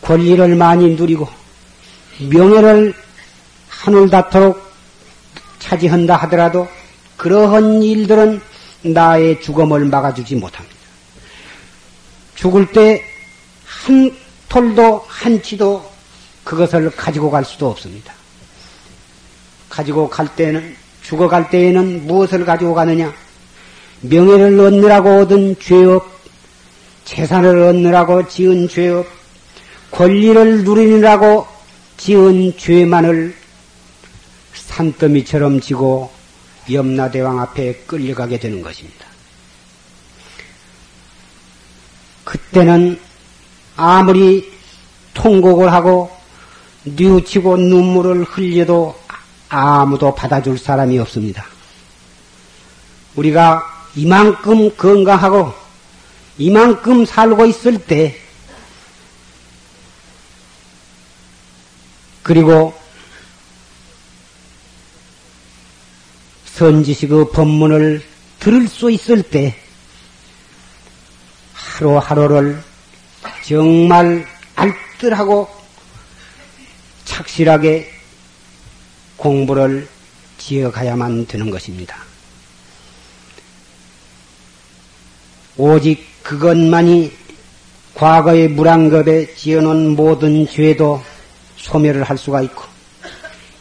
권리를 0.02 0.56
많이 0.56 0.96
누리고 0.96 1.28
명예를 2.30 2.94
하늘 3.68 4.10
닿도록 4.10 4.62
차지한다 5.60 6.16
하더라도 6.18 6.68
그러한 7.18 7.82
일들은 7.84 8.42
나의 8.82 9.42
죽음을 9.42 9.86
막아주지 9.86 10.36
못합니다. 10.36 10.76
죽을 12.36 12.72
때 12.72 13.16
한 13.86 14.12
톨도 14.50 15.06
한 15.08 15.42
치도 15.44 15.88
그것을 16.44 16.90
가지고 16.90 17.30
갈 17.30 17.46
수도 17.46 17.70
없습니다. 17.70 18.14
가지고 19.70 20.10
갈 20.10 20.28
때는 20.36 20.76
죽어갈 21.06 21.50
때에는 21.52 22.08
무엇을 22.08 22.46
가지고 22.46 22.74
가느냐? 22.74 23.14
명예를 24.02 24.60
얻느라고 24.60 25.22
얻은 25.22 25.58
죄업, 25.60 26.04
재산을 27.06 27.62
얻느라고 27.62 28.28
지은 28.28 28.68
죄업, 28.68 29.06
권리를 29.92 30.64
누리느라고 30.64 31.48
지은 31.98 32.58
죄만을 32.58 33.36
산더미처럼 34.54 35.62
지고 35.62 36.12
염라대왕 36.72 37.40
앞에 37.40 37.84
끌려가게 37.86 38.40
되는 38.40 38.64
것입니다. 38.64 39.06
그때는 42.24 43.00
아무리 43.78 44.52
통곡을 45.14 45.72
하고 45.72 46.10
뉘우치고 46.84 47.58
눈물을 47.58 48.24
흘려도 48.24 49.05
아무도 49.50 50.14
받아줄 50.16 50.58
사람이 50.58 51.00
없습니다. 51.00 51.46
우리가 53.16 53.64
이만큼 53.96 54.76
건강하고 54.76 55.54
이만큼 56.38 57.06
살고 57.06 57.46
있을 57.46 57.78
때 57.80 58.18
그리고 62.24 62.74
선지식의 66.46 67.32
법문을 67.34 68.04
들을 68.40 68.68
수 68.68 68.90
있을 68.90 69.24
때 69.24 69.56
하루하루를 71.54 72.64
정말 73.46 74.26
알뜰하고 74.56 75.50
착실하게 77.06 77.95
공부를 79.18 79.88
지어가야만 80.38 81.28
되는 81.28 81.50
것입니다. 81.50 81.98
오직 85.58 86.06
그것만이 86.22 87.12
과거의 87.94 88.50
물안급에 88.50 89.36
지어놓은 89.36 89.96
모든 89.96 90.48
죄도 90.48 91.02
소멸을 91.58 92.04
할 92.04 92.18
수가 92.18 92.42
있고 92.42 92.64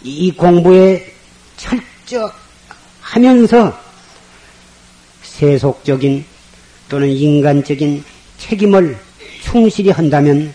이 0.02 0.32
공부에 0.32 1.14
철저하면서 3.06 3.78
세속적인 5.22 6.24
또는 6.88 7.08
인간적인 7.08 8.04
책임을 8.38 8.98
충실히 9.42 9.90
한다면 9.90 10.52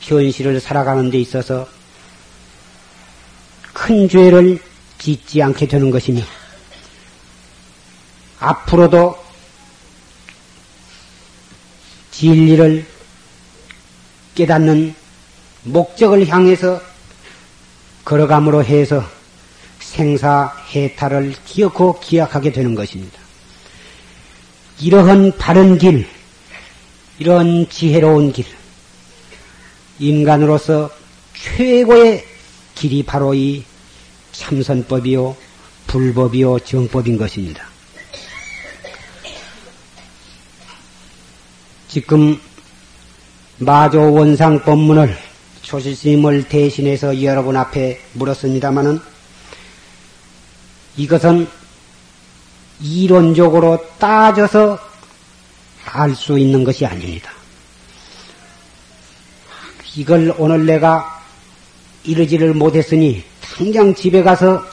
현실을 0.00 0.60
살아가는 0.60 1.10
데 1.10 1.18
있어서 1.18 1.68
큰 3.74 4.08
죄를 4.08 4.58
짓지 4.98 5.42
않게 5.42 5.68
되는 5.68 5.90
것이며 5.90 6.22
앞으로도 8.38 9.22
진리를 12.12 12.86
깨닫는 14.34 14.94
목적을 15.64 16.26
향해서 16.28 16.80
걸어감으로 18.04 18.64
해서 18.64 19.04
생사해탈을 19.80 21.34
기억고 21.44 22.00
기약하게 22.00 22.52
되는 22.52 22.74
것입니다. 22.74 23.18
이러한 24.80 25.36
바른 25.38 25.78
길, 25.78 26.08
이런 27.18 27.68
지혜로운 27.68 28.32
길, 28.32 28.44
인간으로서 29.98 30.90
최고의 31.34 32.33
길이 32.84 33.02
바로 33.02 33.32
이 33.32 33.64
참선법이요, 34.32 35.34
불법이요, 35.86 36.58
정법인 36.58 37.16
것입니다. 37.16 37.66
지금 41.88 42.38
마조 43.56 44.12
원상 44.12 44.64
법문을 44.64 45.16
조실스님을 45.62 46.48
대신해서 46.48 47.22
여러분 47.22 47.56
앞에 47.56 48.02
물었습니다마는 48.12 49.00
이것은 50.98 51.48
이론적으로 52.82 53.82
따져서 53.98 54.78
알 55.86 56.14
수 56.14 56.38
있는 56.38 56.64
것이 56.64 56.84
아닙니다. 56.84 57.32
이걸 59.96 60.34
오늘 60.36 60.66
내가 60.66 61.13
이르지를 62.04 62.54
못했으니 62.54 63.22
당장 63.40 63.94
집에 63.94 64.22
가서 64.22 64.64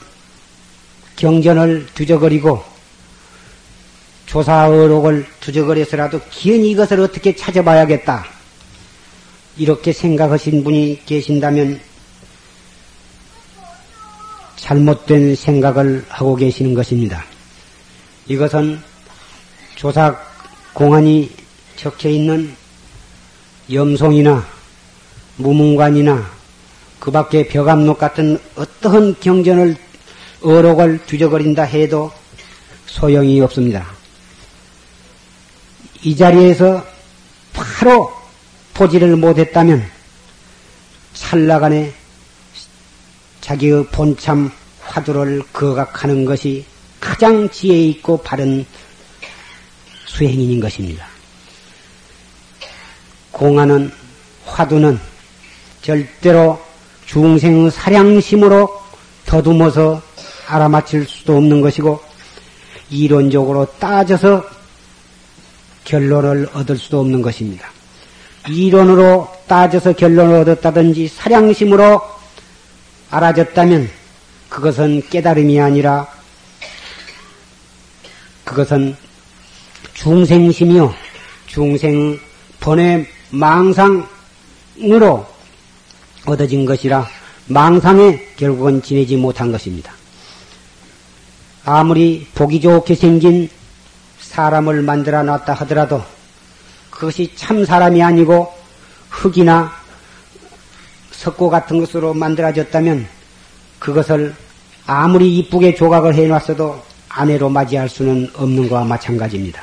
경전을 1.16 1.86
뒤적거리고 1.94 2.62
조사의록을 4.26 5.26
두적거려서라도 5.40 6.20
기연히 6.30 6.70
이것을 6.70 7.00
어떻게 7.00 7.36
찾아봐야겠다. 7.36 8.26
이렇게 9.58 9.92
생각하신 9.92 10.64
분이 10.64 11.02
계신다면 11.04 11.80
잘못된 14.56 15.34
생각을 15.34 16.04
하고 16.08 16.34
계시는 16.36 16.72
것입니다. 16.72 17.24
이것은 18.26 18.80
조사 19.74 20.16
공안이 20.72 21.30
적혀 21.76 22.08
있는 22.08 22.54
염송이나 23.70 24.46
무문관이나 25.36 26.41
그 27.02 27.10
밖에 27.10 27.48
벽암록 27.48 27.98
같은 27.98 28.38
어떠한 28.54 29.16
경전을 29.18 29.76
어록을 30.40 31.04
뒤적거린다 31.04 31.64
해도 31.64 32.12
소용이 32.86 33.40
없습니다. 33.40 33.84
이 36.04 36.14
자리에서 36.14 36.86
바로 37.52 38.12
보지를 38.74 39.16
못했다면 39.16 39.84
찰나간에 41.14 41.92
자기의 43.40 43.86
본참 43.86 44.52
화두를 44.82 45.42
거각하는 45.52 46.24
것이 46.24 46.64
가장 47.00 47.50
지혜 47.50 47.82
있고 47.86 48.18
바른 48.18 48.64
수행인인 50.06 50.60
것입니다. 50.60 51.08
공안은 53.32 53.90
화두는 54.46 55.00
절대로 55.82 56.70
중생의 57.06 57.70
사량심으로 57.70 58.80
더듬어서 59.26 60.02
알아맞힐 60.46 61.06
수도 61.06 61.36
없는 61.36 61.60
것이고 61.60 62.00
이론적으로 62.90 63.66
따져서 63.78 64.44
결론을 65.84 66.48
얻을 66.52 66.76
수도 66.76 67.00
없는 67.00 67.22
것입니다. 67.22 67.68
이론으로 68.48 69.28
따져서 69.46 69.92
결론을 69.92 70.40
얻었다든지 70.40 71.08
사량심으로 71.08 72.00
알아졌다면 73.10 73.90
그것은 74.48 75.02
깨달음이 75.08 75.60
아니라 75.60 76.06
그것은 78.44 78.96
중생심이요. 79.94 80.94
중생 81.46 82.18
번외 82.60 83.06
망상으로 83.30 84.06
얻어진 86.26 86.64
것이라 86.64 87.06
망상에 87.46 88.20
결국은 88.36 88.82
지내지 88.82 89.16
못한 89.16 89.50
것입니다. 89.50 89.92
아무리 91.64 92.26
보기 92.34 92.60
좋게 92.60 92.94
생긴 92.94 93.48
사람을 94.20 94.82
만들어 94.82 95.22
놨다 95.22 95.52
하더라도 95.54 96.02
그것이 96.90 97.32
참 97.36 97.64
사람이 97.64 98.02
아니고 98.02 98.52
흙이나 99.10 99.72
석고 101.10 101.50
같은 101.50 101.78
것으로 101.78 102.14
만들어졌다면 102.14 103.06
그것을 103.78 104.34
아무리 104.86 105.38
이쁘게 105.38 105.74
조각을 105.74 106.14
해놨어도 106.14 106.82
아내로 107.08 107.48
맞이할 107.48 107.88
수는 107.88 108.30
없는 108.34 108.68
것과 108.68 108.84
마찬가지입니다. 108.84 109.62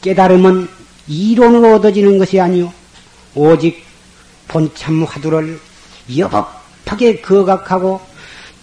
깨달음은 0.00 0.68
이론으로 1.06 1.76
얻어지는 1.76 2.18
것이 2.18 2.40
아니요 2.40 2.72
오직 3.34 3.84
본참 4.48 5.04
화두를 5.04 5.60
여법하게 6.16 7.20
거각하고 7.20 8.00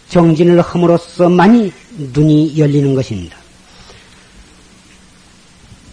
정진을 0.09 0.61
함으로써만이 0.61 1.71
눈이 2.13 2.57
열리는 2.57 2.93
것입니다. 2.93 3.37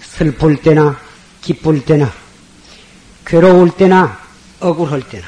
슬플 0.01 0.57
때나 0.63 0.99
기쁠 1.41 1.85
때나 1.85 2.13
괴로울 3.27 3.71
때나 3.71 4.19
억울할 4.61 5.03
때나 5.09 5.27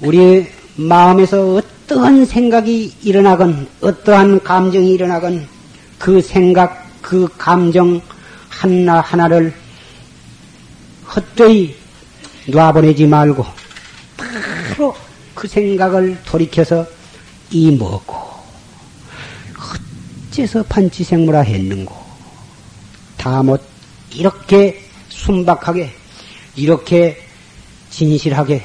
우리 0.00 0.46
마음에서 0.76 1.54
어떠한 1.54 2.24
생각이 2.24 2.94
일어나건 3.02 3.68
어떠한 3.80 4.42
감정이 4.42 4.92
일어나건 4.92 5.48
그 5.98 6.22
생각 6.22 6.86
그 7.02 7.28
감정 7.36 8.00
하나 8.48 9.00
하나를 9.00 9.52
헛되이 11.14 11.74
놔보내지 12.48 13.06
말고 13.06 13.44
바로 14.16 14.94
그 15.34 15.46
생각을 15.46 16.18
돌이켜서 16.24 16.86
이 17.50 17.70
뭐고? 17.70 18.16
어째서 20.30 20.62
판치생물화 20.64 21.40
했는고? 21.40 21.94
다못 23.16 23.62
이렇게 24.14 24.82
순박하게 25.08 25.92
이렇게 26.56 27.18
진실하게 27.90 28.64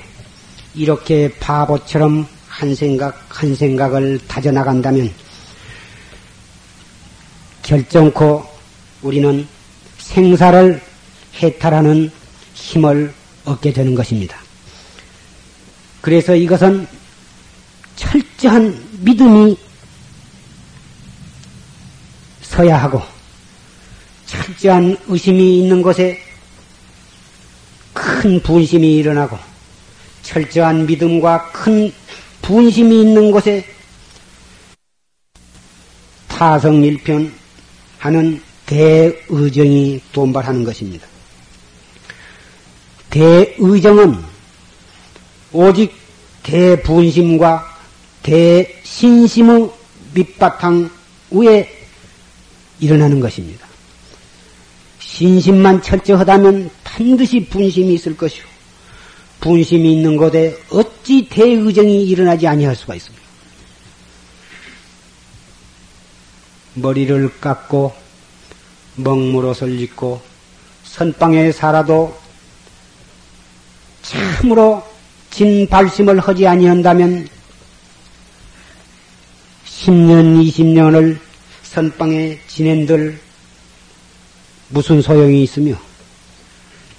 이렇게 0.75 1.29
바보처럼 1.39 2.27
한 2.47 2.75
생각 2.75 3.19
한 3.29 3.55
생각을 3.55 4.19
다져나간다면 4.27 5.11
결정코 7.63 8.45
우리는 9.01 9.47
생사를 9.97 10.81
해탈하는 11.41 12.11
힘을 12.53 13.13
얻게 13.45 13.73
되는 13.73 13.95
것입니다. 13.95 14.37
그래서 16.01 16.35
이것은 16.35 16.87
철저한 17.95 18.83
믿음이 18.99 19.57
서야 22.41 22.77
하고 22.77 23.01
철저한 24.25 24.97
의심이 25.07 25.59
있는 25.59 25.81
곳에 25.81 26.19
큰 27.93 28.41
분심이 28.41 28.97
일어나고 28.97 29.37
철저한 30.23 30.85
믿음과 30.85 31.51
큰 31.51 31.93
분심이 32.41 33.01
있는 33.01 33.31
곳에 33.31 33.65
타성일편 36.27 37.33
하는 37.99 38.41
대의정이 38.65 40.01
돈발하는 40.11 40.63
것입니다. 40.63 41.12
대의정은 43.13 44.17
오직 45.51 45.93
대분심과 46.41 47.63
대신심의 48.23 49.69
밑바탕 50.15 50.89
위에 51.29 51.69
일어나는 52.79 53.19
것입니다. 53.19 53.67
신심만 54.97 55.83
철저하다면 55.83 56.71
반드시 56.83 57.45
분심이 57.45 57.93
있을 57.93 58.17
것이고 58.17 58.49
분심이 59.41 59.93
있는 59.93 60.17
곳에 60.17 60.57
어찌 60.71 61.27
대의정이 61.29 62.05
일어나지 62.05 62.47
아니할 62.47 62.75
수가 62.75 62.95
있습니까? 62.95 63.23
머리를 66.73 67.39
깎고 67.39 67.93
먹물옷을 68.95 69.79
입고 69.81 70.19
선방에 70.83 71.51
살아도 71.51 72.22
참으로 74.03 74.83
진 75.31 75.67
발심을 75.67 76.19
하지 76.19 76.45
아니한다면 76.45 77.27
10년, 79.65 80.45
20년을 80.45 81.17
선방에 81.63 82.37
지낸들 82.47 83.19
무슨 84.69 85.01
소용이 85.01 85.43
있으며 85.43 85.75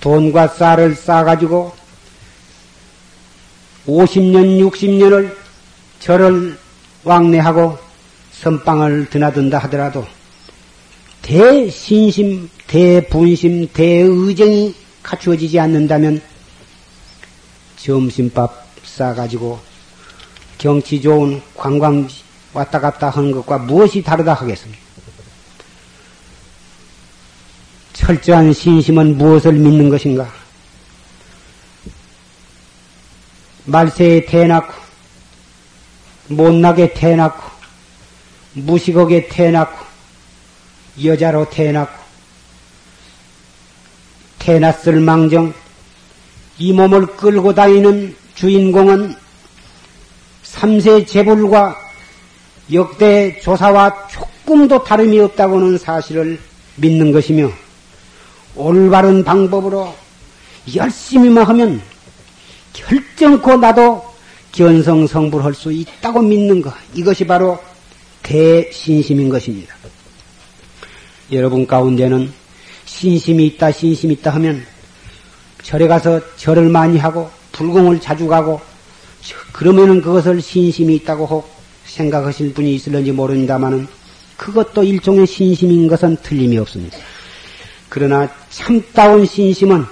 돈과 0.01 0.49
쌀을 0.49 0.97
싸가지고 0.97 1.73
50년, 3.87 4.71
60년을 4.71 5.37
절을 6.01 6.59
왕래하고 7.05 7.79
선방을 8.33 9.11
드나든다 9.11 9.59
하더라도 9.59 10.07
대신심, 11.23 12.51
대분심, 12.67 13.69
대의정이 13.73 14.75
갖추어지지 15.03 15.61
않는다면 15.61 16.21
점심밥 17.85 18.66
싸가지고 18.83 19.61
경치 20.57 21.03
좋은 21.03 21.42
관광지 21.55 22.23
왔다 22.55 22.81
갔다 22.81 23.11
하는 23.11 23.31
것과 23.31 23.59
무엇이 23.59 24.03
다르다 24.03 24.33
하겠습니까? 24.33 24.83
철저한 27.92 28.55
신심은 28.55 29.18
무엇을 29.18 29.53
믿는 29.53 29.90
것인가? 29.90 30.33
말세에 33.66 34.27
태어났고, 34.27 34.75
못나게 36.29 36.92
태어났고, 36.92 37.51
무식하게 38.55 39.29
태어났고, 39.29 39.85
여자로 41.03 41.51
태어났고, 41.51 42.03
태어났을 44.38 45.01
망정, 45.01 45.55
이 46.59 46.73
몸을 46.73 47.07
끌고 47.07 47.55
다니는 47.55 48.14
주인공은 48.35 49.14
삼세 50.43 51.05
재불과 51.05 51.77
역대 52.73 53.38
조사와 53.40 54.09
조금도 54.09 54.85
다름이 54.85 55.19
없다고는 55.19 55.79
사실을 55.79 56.38
믿는 56.77 57.12
것이며 57.12 57.51
올바른 58.57 59.25
방법으로 59.25 59.95
열심히만 60.75 61.45
하면 61.45 61.83
결정코 62.73 63.57
나도 63.57 64.05
견성성불할 64.53 65.55
수 65.55 65.73
있다고 65.73 66.23
믿는 66.23 66.62
것 66.62 66.73
이것이 66.95 67.27
바로 67.27 67.59
대신심인 68.23 69.29
것입니다. 69.29 69.75
여러분 71.33 71.67
가운데는 71.67 72.33
신심이 72.85 73.47
있다 73.47 73.73
신심이 73.73 74.14
있다 74.14 74.31
하면 74.31 74.64
절에 75.64 75.88
가서 75.88 76.20
절을 76.37 76.68
많이 76.68 76.98
하고 76.98 77.29
불공을 77.53 78.00
자주 78.00 78.29
가고 78.29 78.61
그러면은 79.53 80.03
그것을 80.03 80.40
신심이 80.40 80.94
있다고 80.96 81.44
생각하실 81.87 82.53
분이 82.53 82.74
있을런지 82.74 83.12
모릅니다만은 83.12 83.88
그것도 84.37 84.83
일종의 84.85 85.27
신심인 85.27 85.88
것은 85.88 86.18
틀림이 86.22 86.59
없습니다. 86.59 86.98
그러나 87.88 88.29
참다운 88.50 89.24
신심은 89.24 89.87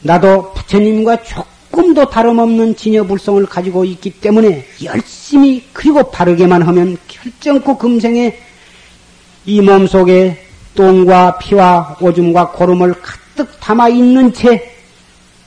나도 0.00 0.52
부처님과 0.54 1.22
조금도 1.24 2.08
다름없는 2.08 2.76
진여불성을 2.76 3.44
가지고 3.46 3.84
있기 3.84 4.20
때문에 4.20 4.66
열심히 4.84 5.64
그리고 5.72 6.10
바르게만 6.10 6.62
하면 6.62 6.96
결정코 7.08 7.76
금생에 7.76 8.38
이 9.44 9.60
몸속에 9.60 10.46
똥과 10.74 11.38
피와 11.38 11.98
오줌과 12.00 12.52
고름을 12.52 12.94
가득 13.34 13.58
담아 13.58 13.88
있는 13.88 14.32
채 14.32 14.72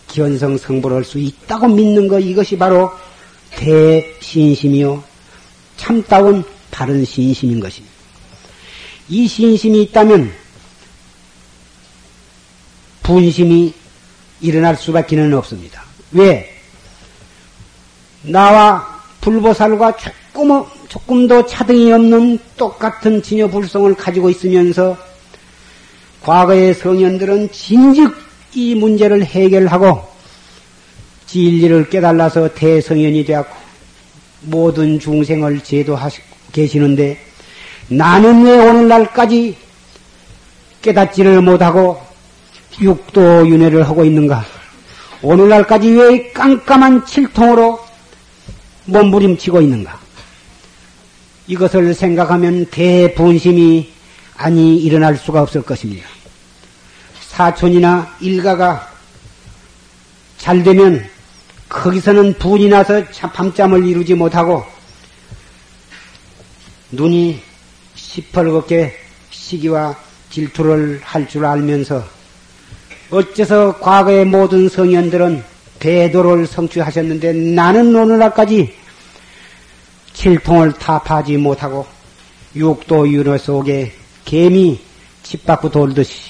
견성 0.08 0.58
성불할 0.58 1.06
수 1.06 1.20
있다고 1.20 1.70
믿는 1.70 2.08
것 2.10 2.20
이것이 2.20 2.58
바로 2.58 2.92
대신심이요 3.52 5.04
참다운 5.78 6.44
바른 6.70 7.06
신심인 7.06 7.60
것입니다. 7.62 7.96
이 9.08 9.26
신심이 9.26 9.84
있다면 9.84 10.32
분심이 13.04 13.74
일어날 14.42 14.76
수밖에는 14.76 15.34
없습니다. 15.36 15.84
왜? 16.12 16.54
나와 18.24 19.02
불보살과 19.22 19.96
조금, 19.96 20.66
조금도 20.90 21.46
차등이 21.46 21.92
없는 21.94 22.40
똑같은 22.58 23.22
진여불성을 23.22 23.96
가지고 23.96 24.30
있으면서 24.30 24.98
과거의 26.28 26.74
성현들은 26.74 27.54
진즉 27.54 28.14
이 28.54 28.76
문제를 28.76 29.24
해결하고 29.24 30.04
진리를 31.26 31.90
깨달아서 31.90 32.54
대성현이 32.54 33.24
되었고 33.24 33.56
모든 34.42 35.00
중생을 35.00 35.62
제도하시고 35.62 36.26
계시는데 36.52 37.18
나는 37.88 38.44
왜 38.44 38.58
오늘날까지 38.58 39.56
깨닫지를 40.82 41.42
못하고 41.42 42.02
육도 42.82 43.48
윤회를 43.48 43.88
하고 43.88 44.04
있는가? 44.04 44.46
오늘날까지 45.22 45.90
왜 45.92 46.32
깜깜한 46.34 47.06
칠통으로 47.06 47.80
몸부림치고 48.84 49.62
있는가? 49.62 49.98
이것을 51.48 51.94
생각하면 51.94 52.66
대분심이 52.66 53.94
아니 54.36 54.78
일어날 54.78 55.16
수가 55.16 55.42
없을 55.42 55.62
것입니다. 55.62 56.17
사촌이나 57.38 58.16
일가가 58.20 58.90
잘 60.40 60.64
되면 60.64 61.08
거기서는 61.70 62.34
분이 62.40 62.68
나서 62.68 63.04
밤잠을 63.32 63.86
이루지 63.86 64.16
못하고 64.16 64.64
눈이 66.92 67.40
시퍼렇게 67.94 68.98
시기와 69.30 69.96
질투를 70.32 71.00
할 71.04 71.28
줄 71.28 71.46
알면서 71.46 72.04
어째서 73.12 73.78
과거의 73.82 74.26
모든 74.26 74.68
성현들은 74.68 75.44
대도를 75.78 76.48
성취하셨는데 76.48 77.34
나는 77.34 77.96
오늘날까지 77.96 78.74
칠통을 80.14 80.74
타파하지 80.74 81.38
못하고 81.38 81.86
육도 82.56 83.08
윤회 83.08 83.38
속에 83.38 83.94
개미 84.26 84.80
집 85.22 85.46
밖으로 85.46 85.70
돌듯이 85.72 86.27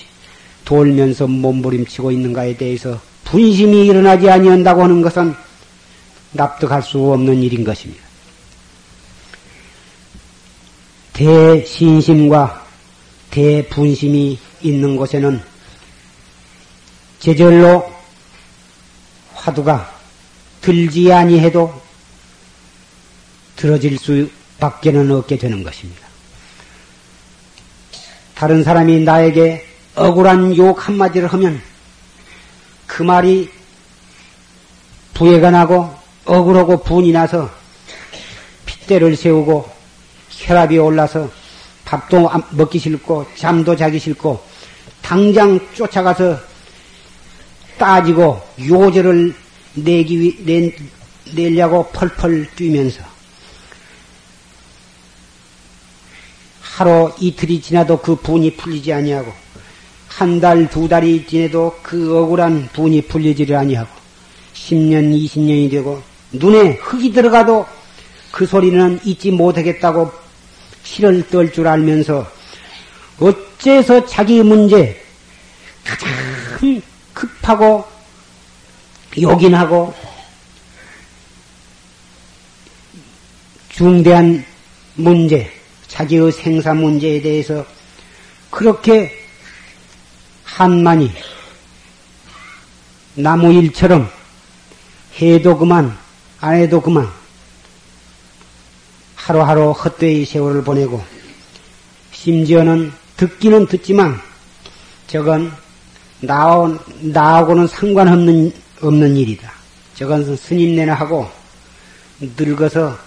돌면서 0.68 1.28
몸부림치고 1.28 2.12
있는가에 2.12 2.58
대해서 2.58 3.00
분심이 3.24 3.88
일어나지 3.88 4.30
아니한다고 4.30 4.84
하는 4.84 5.02
것은 5.02 5.34
납득할 6.34 6.84
수 6.84 7.00
없는 7.00 7.42
일인 7.42 7.64
것입니다. 7.64 8.04
대신심과 11.14 12.66
대분심이 13.32 14.38
있는 14.62 14.98
곳에는 14.98 15.42
제절로 17.20 17.90
화두가 19.36 19.90
들지 20.60 21.14
아니해도 21.14 21.82
들어질 23.56 23.98
수밖에는 23.98 25.12
없게 25.12 25.38
되는 25.38 25.64
것입니다. 25.64 26.06
다른 28.36 28.66
사람이 28.66 29.00
나에게 29.00 29.67
억울한 29.98 30.56
욕 30.58 30.88
한마디를 30.88 31.28
하면 31.34 31.60
그 32.86 33.02
말이 33.02 33.50
부해가 35.16 35.50
나고 35.50 35.92
억울하고 36.24 36.84
분이 36.84 37.12
나서 37.12 37.50
핏대를 38.68 39.16
세우고 39.16 39.68
혈압이 40.30 40.78
올라서 40.78 41.30
밥도 41.84 42.30
먹기 42.52 42.78
싫고 42.78 43.26
잠도 43.36 43.76
자기 43.76 43.98
싫고 43.98 44.40
당장 45.02 45.60
쫓아가서 45.74 46.40
따지고 47.80 48.42
요절을 48.60 49.34
내기 49.74 50.20
위, 50.20 50.46
내, 50.46 50.76
내려고 51.34 51.88
펄펄 51.92 52.52
뛰면서 52.56 53.02
하루 56.62 57.12
이틀이 57.20 57.62
지나도 57.62 58.00
그 58.00 58.16
분이 58.16 58.56
풀리지 58.58 58.94
아니하고 58.94 59.47
한 60.18 60.40
달, 60.40 60.68
두 60.68 60.88
달이 60.90 61.28
지내도 61.28 61.78
그 61.84 62.18
억울한 62.18 62.70
분이 62.74 63.04
풀리지를 63.04 63.56
아니하고 63.56 63.88
10년, 64.56 65.14
20년이 65.16 65.70
되고 65.70 66.02
눈에 66.32 66.72
흙이 66.82 67.12
들어가도 67.12 67.68
그 68.32 68.48
소리는 68.48 69.00
잊지 69.06 69.30
못하겠다고 69.30 70.12
실을 70.82 71.28
떨 71.30 71.52
줄 71.52 71.68
알면서 71.68 72.26
어째서 73.20 74.08
자기 74.08 74.42
문제 74.42 75.00
가장 75.86 76.10
급하고 77.14 77.86
요긴하고 79.22 79.94
중대한 83.70 84.44
문제, 84.96 85.52
자기의 85.88 86.32
생사 86.32 86.74
문제에 86.74 87.22
대해서 87.22 87.64
그렇게 88.50 89.27
한만이 90.58 91.12
나무 93.14 93.54
일처럼 93.54 94.10
해도 95.22 95.56
그만, 95.56 95.96
안 96.40 96.56
해도 96.56 96.82
그만, 96.82 97.08
하루하루 99.16 99.70
헛되이 99.70 100.26
세월을 100.26 100.64
보내고, 100.64 101.06
심지어는 102.12 102.92
듣기는 103.18 103.68
듣지만, 103.68 104.20
저건 105.06 105.54
나오, 106.22 106.76
나하고는 107.02 107.68
상관없는, 107.68 108.52
없는 108.82 109.16
일이다. 109.16 109.52
저건 109.94 110.36
스님네나 110.36 110.96
하고, 110.96 111.30
늙어서 112.20 112.98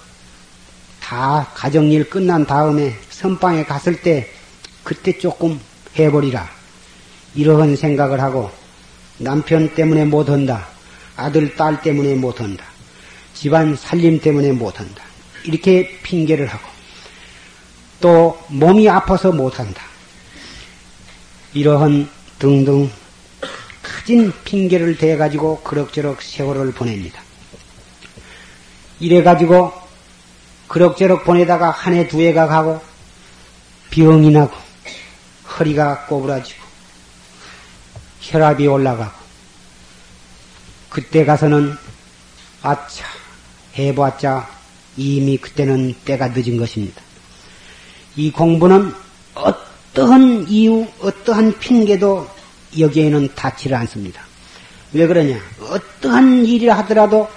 다 1.01 1.49
가정일 1.53 2.09
끝난 2.09 2.47
다음에 2.47 2.97
선방에 3.11 3.65
갔을 3.65 4.01
때 4.01 4.33
그때 4.85 5.19
조금 5.19 5.59
해버리라. 5.99 6.60
이러한 7.35 7.77
생각을 7.77 8.21
하고 8.21 8.51
남편 9.19 9.73
때문에 9.75 10.05
못한다. 10.05 10.67
아들, 11.17 11.55
딸 11.55 11.81
때문에 11.83 12.15
못한다. 12.15 12.65
집안 13.35 13.77
살림 13.77 14.21
때문에 14.21 14.53
못한다. 14.53 15.03
이렇게 15.45 15.89
핑계를 16.03 16.47
하고 16.47 16.69
또 18.01 18.39
몸이 18.49 18.89
아파서 18.89 19.31
못한다. 19.33 19.83
이러한 21.53 22.09
등등 22.39 22.91
커진 23.83 24.33
핑계를 24.45 24.97
대가지고 24.97 25.61
그럭저럭 25.63 26.23
세월을 26.23 26.73
보냅니다. 26.73 27.23
이래가지고 29.01 29.73
그럭저럭 30.69 31.25
보내다가 31.25 31.71
한 31.71 31.95
해 31.95 32.07
두 32.09 32.21
해가 32.21 32.47
가고 32.47 32.81
병이 33.91 34.31
나고 34.31 34.55
허리가 35.59 36.07
꼬부라지고 36.07 36.70
혈압이 38.21 38.67
올라가고 38.67 39.13
그때 40.89 41.25
가서는 41.25 41.77
아차 42.63 43.05
해봤자 43.79 44.49
이미 44.97 45.39
그때는 45.39 45.95
때가 46.05 46.29
늦은 46.29 46.57
것입니다. 46.57 47.01
이 48.17 48.31
공부는 48.31 48.93
어떠한 49.35 50.47
이유, 50.49 50.87
어떠한 51.01 51.59
핑계도 51.59 52.29
여기에는 52.79 53.35
닿지를 53.35 53.77
않습니다. 53.79 54.23
왜 54.93 55.07
그러냐? 55.07 55.41
어떠한 55.61 56.45
일이라 56.45 56.79
하더라도 56.79 57.29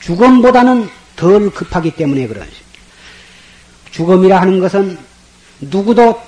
죽음보다는 0.00 0.88
덜 1.16 1.50
급하기 1.50 1.92
때문에 1.92 2.26
그러십니다. 2.26 2.60
죽음이라 3.90 4.40
하는 4.40 4.60
것은 4.60 4.98
누구도 5.60 6.20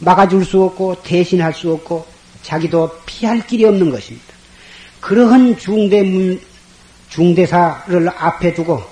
막아줄 0.00 0.44
수 0.44 0.62
없고 0.62 1.02
대신할 1.02 1.54
수 1.54 1.72
없고 1.72 2.06
자기도 2.42 2.98
피할 3.06 3.46
길이 3.46 3.64
없는 3.64 3.90
것입니다. 3.90 4.26
그러한 5.00 5.58
중대 5.58 6.04
중대사를 7.08 8.08
앞에 8.08 8.54
두고 8.54 8.82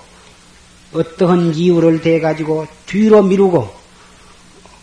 어떠한 0.93 1.55
이유를 1.55 2.01
대 2.01 2.21
가지고 2.21 2.67
뒤로 2.87 3.23
미루고 3.23 3.75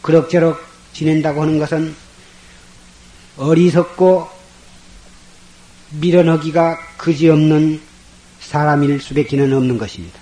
그럭저럭 0.01 0.61
지낸다고 0.93 1.41
하는 1.41 1.59
것은 1.59 1.95
어리석고 3.37 4.29
밀어넣기가 5.99 6.77
그지없는 6.97 7.81
사람일 8.39 8.99
수밖에는 8.99 9.53
없는 9.53 9.77
것입니다. 9.77 10.19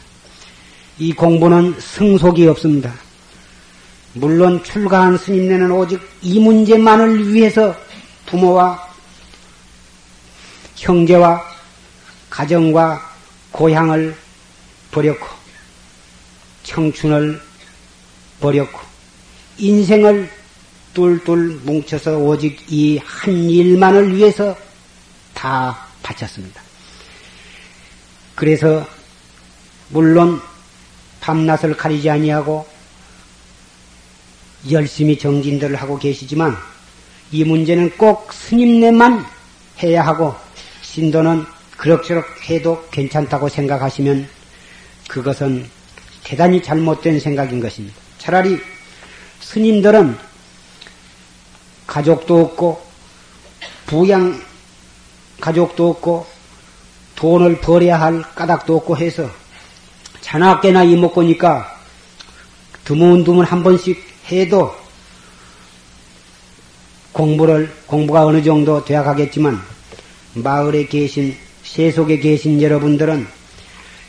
이 0.98 1.14
공부는 1.14 1.76
승속이 1.80 2.48
없습니다. 2.48 2.94
물론 4.14 4.64
출가한 4.64 5.18
스님네는 5.18 5.72
오직 5.72 6.00
이 6.22 6.40
문제만을 6.40 7.34
위해서 7.34 7.76
부모와 8.32 8.90
형제와 10.78 11.44
가정과 12.30 13.12
고향을 13.52 14.16
버렸고 14.90 15.28
청춘을 16.64 17.42
버렸고 18.40 18.80
인생을 19.58 20.32
뚫뚫 20.94 21.62
뭉쳐서 21.66 22.18
오직 22.18 22.58
이 22.70 23.00
한 23.04 23.34
일만을 23.50 24.16
위해서 24.16 24.58
다 25.34 25.88
바쳤습니다. 26.02 26.62
그래서 28.36 28.88
물론 29.90 30.42
밤낮을 31.20 31.76
가리지 31.78 32.10
아니하고 32.10 32.68
열심히 34.72 35.18
정진들을 35.20 35.76
하고 35.76 36.00
계시지만 36.00 36.58
이 37.32 37.46
문제는 37.46 37.92
꼭 37.98 38.34
스님네만 38.34 39.26
해야 39.82 40.06
하고 40.06 40.36
신도는 40.82 41.46
그럭저럭 41.78 42.26
해도 42.50 42.86
괜찮다고 42.92 43.48
생각하시면 43.48 44.28
그것은 45.08 45.70
대단히 46.24 46.62
잘못된 46.62 47.20
생각인 47.20 47.60
것입니다. 47.60 47.96
차라리 48.18 48.60
스님들은 49.40 50.18
가족도 51.88 52.42
없고 52.42 52.82
부양 53.86 54.40
가족도 55.40 55.90
없고 55.90 56.28
돈을 57.16 57.60
벌여야 57.62 58.00
할 58.00 58.22
까닭도 58.36 58.78
없고 58.78 58.98
해서 58.98 59.30
자나깨나 60.22 60.84
이먹고니까 60.84 61.80
드문드문 62.86 63.46
한 63.46 63.64
번씩 63.64 64.02
해도 64.32 64.81
공부를 67.12 67.72
공부가 67.88 68.26
어느 68.26 68.42
정도 68.42 68.84
되어 68.86 69.04
가겠지만 69.04 69.60
마을에 70.34 70.86
계신 70.86 71.36
세속에 71.64 72.20
계신 72.20 72.62
여러분들은 72.62 73.28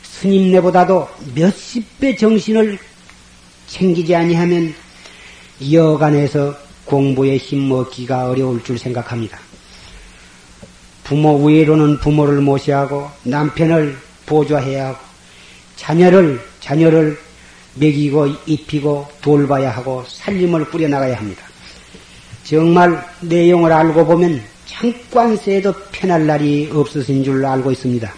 스님네보다도 0.03 1.07
몇십 1.35 1.99
배 1.99 2.15
정신을 2.15 2.77
챙기지 3.67 4.15
아니하면 4.15 4.73
여간에서 5.71 6.55
공부에 6.85 7.37
힘먹기가 7.37 8.29
어려울 8.29 8.63
줄 8.63 8.77
생각합니다. 8.77 9.39
부모 11.03 11.35
외로는 11.43 11.99
부모를 11.99 12.41
모시하고 12.41 13.09
남편을 13.23 13.97
보좌해야 14.25 14.89
하고 14.89 14.99
자녀를 15.75 16.41
자녀를 16.61 17.19
먹이고 17.75 18.27
입히고 18.45 19.07
돌봐야 19.21 19.71
하고 19.71 20.05
살림을 20.07 20.65
꾸려나가야 20.69 21.17
합니다. 21.17 21.52
정말 22.43 23.03
내용을 23.21 23.71
알고 23.71 24.05
보면 24.05 24.41
새도 25.41 25.73
편할 25.91 26.27
날이 26.27 26.69
없으신 26.73 27.23
줄 27.23 27.45
알고 27.45 27.71
있습니다. 27.71 28.13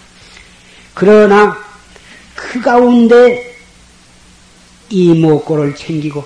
그러나 0.95 1.55
그 2.34 2.59
가운데 2.61 3.55
이목고를 4.89 5.76
챙기고 5.76 6.23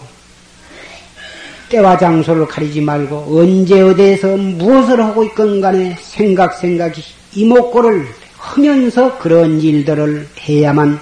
때와 1.69 1.97
장소를 1.97 2.47
가리지 2.47 2.81
말고 2.81 3.37
언제 3.37 3.81
어디에서 3.81 4.37
무엇을 4.37 5.03
하고 5.03 5.23
있건 5.25 5.61
간에 5.61 5.95
생각 5.99 6.55
생각이 6.55 7.03
이목고를 7.33 8.07
하면서 8.37 9.17
그런 9.19 9.61
일들을 9.61 10.27
해야만 10.39 10.99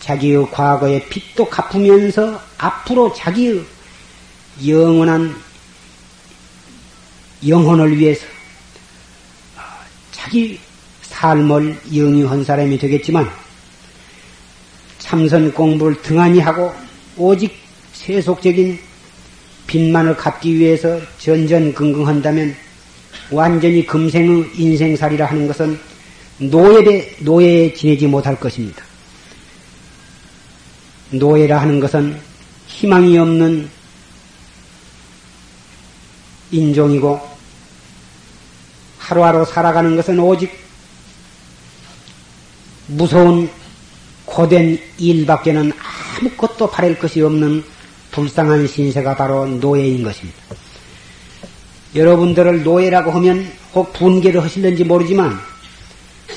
자기의 0.00 0.50
과거의 0.50 1.06
빚도 1.08 1.46
갚으면서 1.46 2.40
앞으로 2.58 3.12
자기의 3.14 3.64
영원한 4.66 5.34
영혼을 7.46 7.96
위해서 7.96 8.26
자기 10.12 10.58
삶을 11.02 11.78
영유한 11.94 12.44
사람이 12.44 12.78
되겠지만 12.78 13.30
참선 14.98 15.52
공부를 15.52 16.00
등한히 16.02 16.40
하고 16.40 16.72
오직 17.16 17.54
세속적인 17.92 18.78
빚만을 19.66 20.16
갚기 20.16 20.58
위해서 20.58 21.00
전전긍긍한다면 21.18 22.54
완전히 23.30 23.86
금생의 23.86 24.50
인생살이라 24.54 25.26
하는 25.26 25.46
것은 25.46 25.78
노예에, 26.38 27.16
노예에 27.20 27.72
지내지 27.72 28.06
못할 28.06 28.38
것입니다. 28.38 28.84
노예라 31.10 31.60
하는 31.60 31.80
것은 31.80 32.18
희망이 32.66 33.16
없는 33.18 33.68
인종이고 36.50 37.33
하루하루 39.04 39.44
살아가는 39.44 39.96
것은 39.96 40.18
오직 40.18 40.50
무서운 42.86 43.50
고된 44.24 44.80
일밖에는 44.96 45.72
아무것도 46.20 46.70
바랄 46.70 46.98
것이 46.98 47.20
없는 47.20 47.62
불쌍한 48.12 48.66
신세가 48.66 49.16
바로 49.16 49.46
노예인 49.46 50.02
것입니다. 50.02 50.38
여러분들을 51.94 52.62
노예라고 52.62 53.10
하면 53.12 53.52
혹 53.74 53.92
분개를 53.92 54.42
하실는지 54.42 54.84
모르지만 54.84 55.38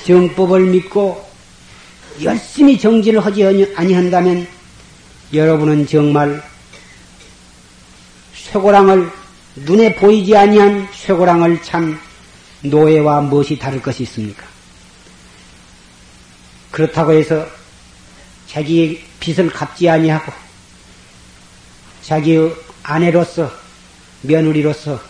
정법을 0.04 0.66
믿고 0.66 1.26
열심히 2.22 2.78
정진을 2.78 3.24
하지 3.24 3.72
아니한다면 3.76 4.46
여러분은 5.32 5.86
정말 5.86 6.42
쇠고랑을 8.34 9.10
눈에 9.56 9.94
보이지 9.94 10.36
아니한 10.36 10.88
쇠고랑을 10.92 11.62
참 11.62 11.98
노예와 12.62 13.22
무엇이 13.22 13.58
다를 13.58 13.80
것이 13.80 14.02
있습니까? 14.04 14.46
그렇다고 16.70 17.12
해서 17.12 17.46
자기의 18.46 19.02
빚을 19.20 19.50
갚지 19.50 19.88
아니하고 19.88 20.32
자기의 22.02 22.54
아내로서 22.82 23.50
며느리로서 24.22 25.00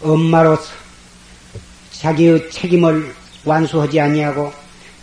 엄마로서 0.00 0.70
자기의 1.92 2.50
책임을 2.50 3.14
완수하지 3.44 4.00
아니하고 4.00 4.52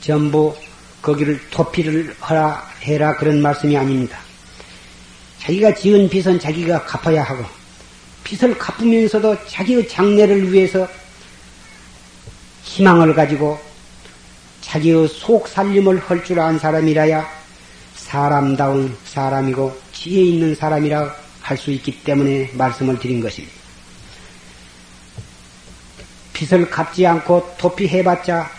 전부 0.02 0.56
거기를 1.02 1.40
도피를 1.50 2.16
하라 2.20 2.68
해라 2.82 3.16
그런 3.16 3.42
말씀이 3.42 3.78
아닙니다. 3.78 4.18
자기가 5.40 5.74
지은 5.74 6.10
빚은 6.10 6.40
자기가 6.40 6.84
갚아야 6.84 7.24
하고 7.24 7.46
빚을 8.24 8.58
갚으면서도 8.58 9.46
자기의 9.48 9.88
장래를 9.88 10.52
위해서 10.52 10.88
희망을 12.70 13.16
가지고 13.16 13.60
자기의 14.62 15.08
속 15.08 15.48
살림을 15.48 16.00
할 16.00 16.24
줄 16.24 16.40
아는 16.40 16.60
사람이라야 16.60 17.28
사람다운 17.96 18.96
사람이고 19.06 19.76
지혜 19.92 20.22
있는 20.24 20.54
사람이라 20.56 21.16
할 21.42 21.58
수 21.58 21.72
있기 21.72 22.04
때문에 22.04 22.52
말씀을 22.54 23.00
드린 23.00 23.22
것입니다. 23.22 23.56
빚을 26.34 26.70
갚지 26.70 27.08
않고 27.08 27.56
도피해봤자 27.58 28.50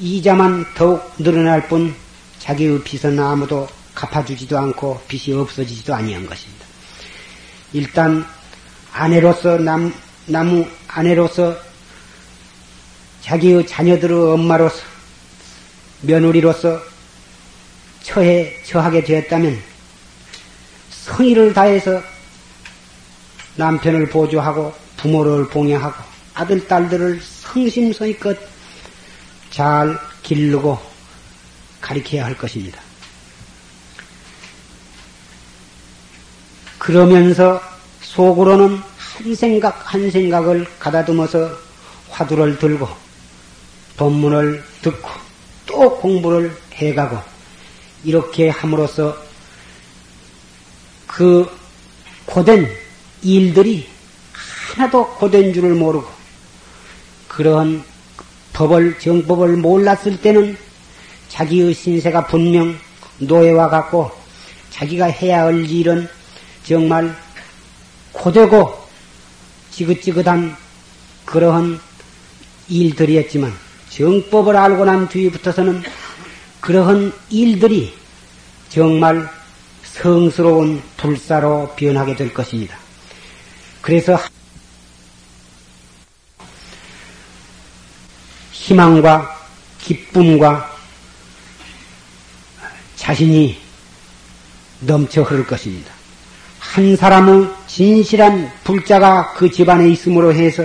이자만 0.00 0.66
더욱 0.74 1.12
늘어날 1.18 1.68
뿐 1.68 1.94
자기의 2.40 2.82
빚은 2.82 3.18
아무도 3.20 3.68
갚아주지도 3.94 4.58
않고 4.58 5.00
빚이 5.06 5.32
없어지지도 5.32 5.94
아니한 5.94 6.26
것입니다. 6.26 6.66
일단 7.72 8.26
아내로서 8.92 9.58
남, 9.58 9.94
나무 10.26 10.66
아내로서 10.88 11.56
자기의 13.22 13.66
자녀들의 13.66 14.16
엄마로서 14.32 14.76
며느리로서 16.02 16.80
처해 18.02 18.62
처하게 18.64 19.04
되었다면 19.04 19.58
성의를 20.90 21.52
다해서 21.52 22.02
남편을 23.56 24.08
보조하고 24.08 24.74
부모를 24.96 25.48
봉양하고 25.48 26.02
아들 26.34 26.66
딸들을 26.66 27.20
성심성의껏 27.22 28.36
잘 29.50 29.98
기르고 30.22 30.80
가리켜야 31.80 32.24
할 32.24 32.36
것입니다. 32.36 32.80
그러면서 36.78 37.60
속으로는 38.00 38.80
한 38.96 39.34
생각 39.34 39.94
한 39.94 40.10
생각을 40.10 40.66
가다듬어서 40.78 41.56
화두를 42.10 42.58
들고 42.58 43.01
법문을 43.96 44.62
듣고 44.82 45.08
또 45.66 45.98
공부를 45.98 46.56
해가고 46.72 47.18
이렇게 48.04 48.48
함으로써 48.48 49.16
그 51.06 51.48
고된 52.26 52.68
일들이 53.22 53.86
하나도 54.32 55.06
고된 55.14 55.52
줄을 55.52 55.74
모르고 55.74 56.08
그러한 57.28 57.84
법을 58.52 58.98
정법을 58.98 59.56
몰랐을 59.56 60.20
때는 60.20 60.56
자기의 61.28 61.74
신세가 61.74 62.26
분명 62.26 62.76
노예와 63.18 63.68
같고 63.68 64.10
자기가 64.70 65.06
해야 65.06 65.44
할 65.44 65.70
일은 65.70 66.08
정말 66.64 67.14
고되고 68.12 68.78
지긋지긋한 69.70 70.56
그러한 71.24 71.80
일들이었지만 72.68 73.52
정법을 73.94 74.56
알고 74.56 74.86
난 74.86 75.08
뒤부터서는 75.08 75.82
그러한 76.60 77.12
일들이 77.28 77.94
정말 78.70 79.28
성스러운 79.82 80.82
불사로 80.96 81.74
변하게 81.76 82.16
될 82.16 82.32
것입니다. 82.32 82.76
그래서 83.82 84.18
희망과 88.52 89.38
기쁨과 89.82 90.70
자신이 92.96 93.58
넘쳐 94.80 95.22
흐를 95.22 95.46
것입니다. 95.46 95.92
한 96.58 96.96
사람의 96.96 97.50
진실한 97.66 98.50
불자가 98.64 99.34
그 99.34 99.50
집안에 99.50 99.90
있음으로 99.90 100.32
해서 100.32 100.64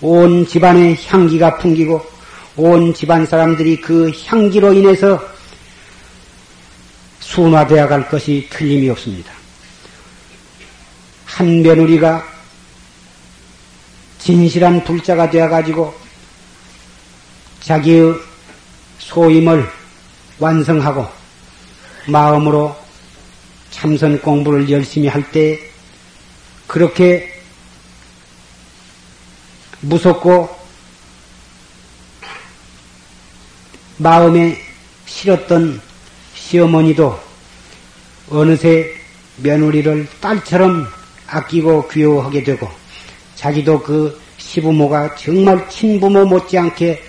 온 0.00 0.46
집안의 0.46 0.98
향기가 1.06 1.58
풍기고 1.58 2.19
온 2.56 2.92
집안 2.92 3.26
사람들이 3.26 3.80
그 3.80 4.10
향기로 4.26 4.72
인해서 4.72 5.20
순화되어 7.20 7.88
갈 7.88 8.08
것이 8.08 8.48
틀림이 8.50 8.88
없습니다. 8.90 9.32
한 11.24 11.62
며느리가 11.62 12.26
진실한 14.18 14.82
불자가 14.84 15.30
되어 15.30 15.48
가지고 15.48 15.94
자기의 17.60 18.14
소임을 18.98 19.66
완성하고 20.38 21.06
마음으로 22.06 22.76
참선 23.70 24.20
공부를 24.20 24.68
열심히 24.70 25.08
할 25.08 25.30
때 25.30 25.58
그렇게 26.66 27.32
무섭고 29.80 30.59
마음에 34.00 34.56
싫었던 35.04 35.78
시어머니도 36.34 37.20
어느새 38.30 38.94
며느리를 39.36 40.08
딸처럼 40.22 40.86
아끼고 41.26 41.86
귀여워하게 41.88 42.42
되고 42.42 42.66
자기도 43.34 43.82
그 43.82 44.18
시부모가 44.38 45.16
정말 45.16 45.68
친부모 45.68 46.24
못지않게 46.24 47.02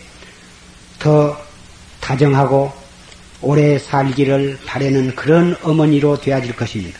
더 0.99 1.37
다정하고 2.01 2.73
오래 3.41 3.79
살기를 3.79 4.59
바라는 4.65 5.15
그런 5.15 5.55
어머니로 5.63 6.19
되어질 6.19 6.57
것입니다. 6.57 6.99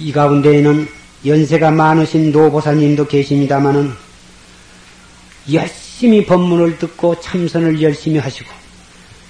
이 0.00 0.10
가운데에는 0.10 0.88
연세가 1.24 1.70
많으신 1.70 2.32
노보사님도 2.32 3.06
계십니다마는 3.06 4.03
열심히 5.52 6.24
법문을 6.24 6.78
듣고 6.78 7.20
참선을 7.20 7.80
열심히 7.82 8.18
하시고 8.18 8.50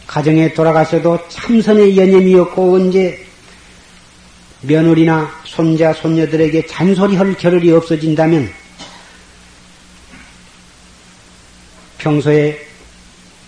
가정에 0.06 0.52
돌아가셔도 0.52 1.18
참선의 1.28 1.96
연념이 1.96 2.34
없고 2.34 2.74
언제 2.74 3.24
며느리나 4.62 5.30
손자 5.44 5.92
손녀들에게 5.92 6.66
잔소리할 6.66 7.34
겨를이 7.36 7.70
없어진다면 7.72 8.50
평소에 11.98 12.60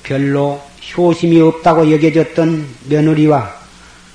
별로 0.03 0.63
효심이 0.97 1.41
없다고 1.41 1.91
여겨졌던 1.93 2.67
며느리와 2.89 3.55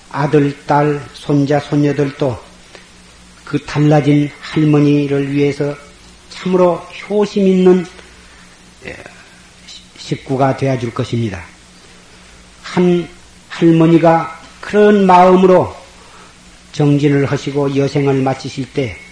아들, 0.09 0.57
딸, 0.65 1.01
손자, 1.13 1.59
손녀들도 1.59 2.37
그 3.45 3.59
달라진 3.65 4.29
할머니를 4.39 5.31
위해서 5.31 5.75
참으로 6.29 6.75
효심 7.09 7.47
있는 7.47 7.85
식구가 9.97 10.57
되어 10.57 10.77
줄 10.79 10.93
것입니다. 10.93 11.43
한 12.63 13.07
할머니가 13.49 14.39
그런 14.59 15.05
마음으로 15.05 15.75
정진을 16.71 17.25
하시고 17.25 17.75
여생을 17.75 18.21
마치실 18.21 18.73
때 18.73 19.11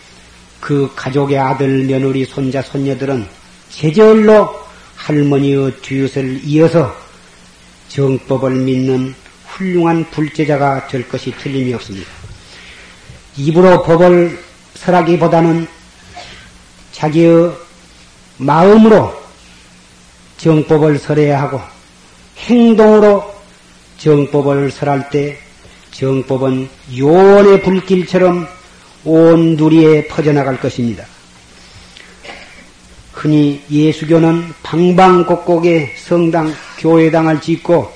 그 0.60 0.92
가족의 0.96 1.38
아들, 1.38 1.86
며느리, 1.86 2.26
손자, 2.26 2.62
손녀들은 2.62 3.28
제절로 3.70 4.60
할머니의 4.96 5.78
뒤웃을 5.82 6.42
이어서 6.44 6.94
정법을 7.88 8.52
믿는 8.52 9.16
훌륭한 9.48 10.10
불제자가 10.12 10.88
될 10.88 11.08
것이 11.08 11.32
틀림이 11.32 11.74
없습니다. 11.74 12.10
입으로 13.38 13.84
법을 13.84 14.40
설하기보다는 14.76 15.68
자기의 16.92 17.54
마음으로 18.38 19.19
정법을 20.40 20.98
설해야 20.98 21.42
하고 21.42 21.62
행동으로 22.38 23.24
정법을 23.98 24.72
설할 24.72 25.10
때 25.10 25.38
정법은 25.92 26.70
요원의 26.98 27.62
불길처럼 27.62 28.48
온 29.04 29.56
누리에 29.58 30.08
퍼져나갈 30.08 30.60
것입니다. 30.60 31.06
흔히 33.12 33.62
예수교는 33.70 34.54
방방곡곡에 34.64 35.96
성당, 35.98 36.54
교회당을 36.78 37.42
짓고 37.42 37.92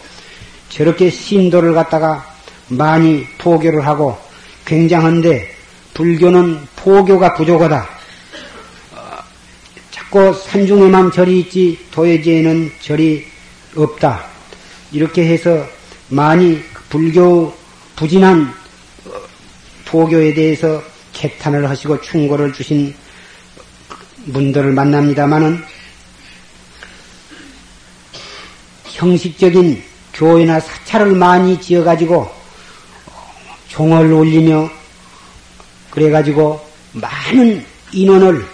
저렇게 0.67 1.09
신도를 1.09 1.73
갖다가 1.73 2.25
많이 2.67 3.25
포교를 3.37 3.87
하고 3.87 4.17
굉장한데 4.65 5.49
불교는 5.93 6.59
포교가 6.75 7.35
부족하다. 7.35 7.92
자꾸 10.14 10.32
산중에만 10.32 11.11
절이 11.11 11.39
있지 11.39 11.80
도예지에는 11.89 12.72
절이 12.82 13.26
없다. 13.76 14.24
이렇게 14.91 15.26
해서 15.26 15.68
많이 16.07 16.61
불교 16.88 17.51
부진한 17.95 18.53
포교에 19.86 20.36
대해서 20.36 20.84
개탄을 21.14 21.68
하시고 21.68 21.99
충고를 22.01 22.53
주신 22.53 22.93
분들을 24.32 24.72
만납니다마는 24.74 25.64
형식적인 28.86 29.82
교회나 30.14 30.59
사찰을 30.59 31.16
많이 31.16 31.59
지어가지고 31.59 32.30
종을 33.68 34.14
올리며 34.14 34.70
그래가지고 35.89 36.64
많은 36.91 37.66
인원을 37.91 38.45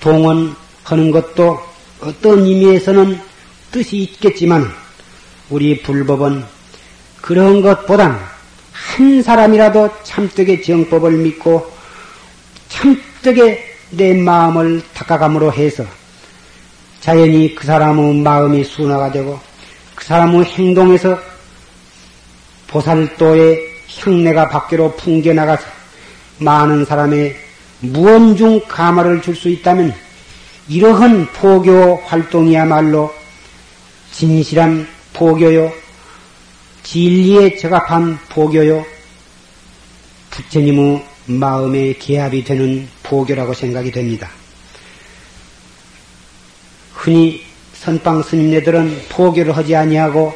동원하는 0.00 1.10
것도 1.12 1.60
어떤 2.00 2.44
의미에서는 2.44 3.20
뜻이 3.70 3.98
있겠지만 3.98 4.70
우리 5.50 5.82
불법은 5.82 6.44
그런 7.20 7.60
것보단 7.60 8.18
한 8.72 9.22
사람이라도 9.22 9.90
참되게 10.02 10.62
정법을 10.62 11.12
믿고 11.12 11.70
참되게 12.68 13.62
내 13.90 14.14
마음을 14.14 14.82
닦아감으로 14.94 15.52
해서 15.52 15.84
자연히 17.00 17.54
그 17.54 17.66
사람의 17.66 18.20
마음이 18.20 18.64
순화가 18.64 19.12
되고 19.12 19.38
그 19.94 20.04
사람의 20.04 20.44
행동에서 20.44 21.18
보살도의 22.68 23.60
향내가 23.98 24.48
밖으로 24.48 24.94
풍겨나가서 24.96 25.64
많은 26.38 26.84
사람의 26.84 27.49
무언중 27.80 28.62
가마를 28.68 29.22
줄 29.22 29.34
수 29.34 29.48
있다면 29.48 29.94
이러한 30.68 31.26
포교 31.32 31.96
활동이야말로 32.04 33.12
진실한 34.12 34.86
포교요, 35.12 35.72
진리에 36.82 37.56
적합한 37.56 38.18
포교요, 38.28 38.84
부처님의 40.30 41.04
마음의 41.26 41.98
개합이 41.98 42.44
되는 42.44 42.88
포교라고 43.02 43.54
생각이 43.54 43.90
됩니다. 43.90 44.30
흔히 46.94 47.42
선방 47.72 48.22
스님네들은 48.22 49.06
포교를 49.08 49.56
하지 49.56 49.74
아니하고 49.74 50.34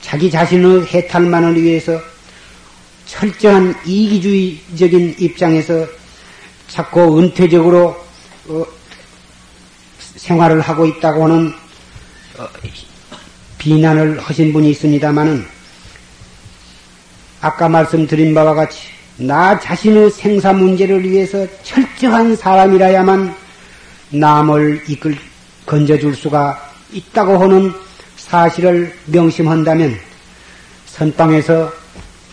자기 0.00 0.30
자신의 0.30 0.86
해탈만을 0.86 1.60
위해서 1.60 2.00
철저한 3.06 3.74
이기주의적인 3.86 5.16
입장에서 5.18 5.86
자꾸 6.68 7.18
은퇴적으로 7.18 7.96
어, 8.46 8.64
생활을 10.16 10.60
하고 10.60 10.86
있다고 10.86 11.24
하는 11.24 11.52
어, 12.38 12.46
비난을 13.58 14.20
하신 14.20 14.52
분이 14.52 14.70
있습니다마는 14.70 15.44
아까 17.40 17.68
말씀드린 17.68 18.34
바와 18.34 18.54
같이 18.54 18.80
나 19.16 19.58
자신의 19.58 20.10
생사 20.10 20.52
문제를 20.52 21.08
위해서 21.08 21.46
철저한 21.62 22.36
사람이라야만 22.36 23.34
남을 24.10 24.84
이끌 24.88 25.18
건져줄 25.66 26.14
수가 26.14 26.72
있다고 26.92 27.38
하는 27.38 27.72
사실을 28.16 28.94
명심한다면 29.06 29.98
선방에서 30.86 31.72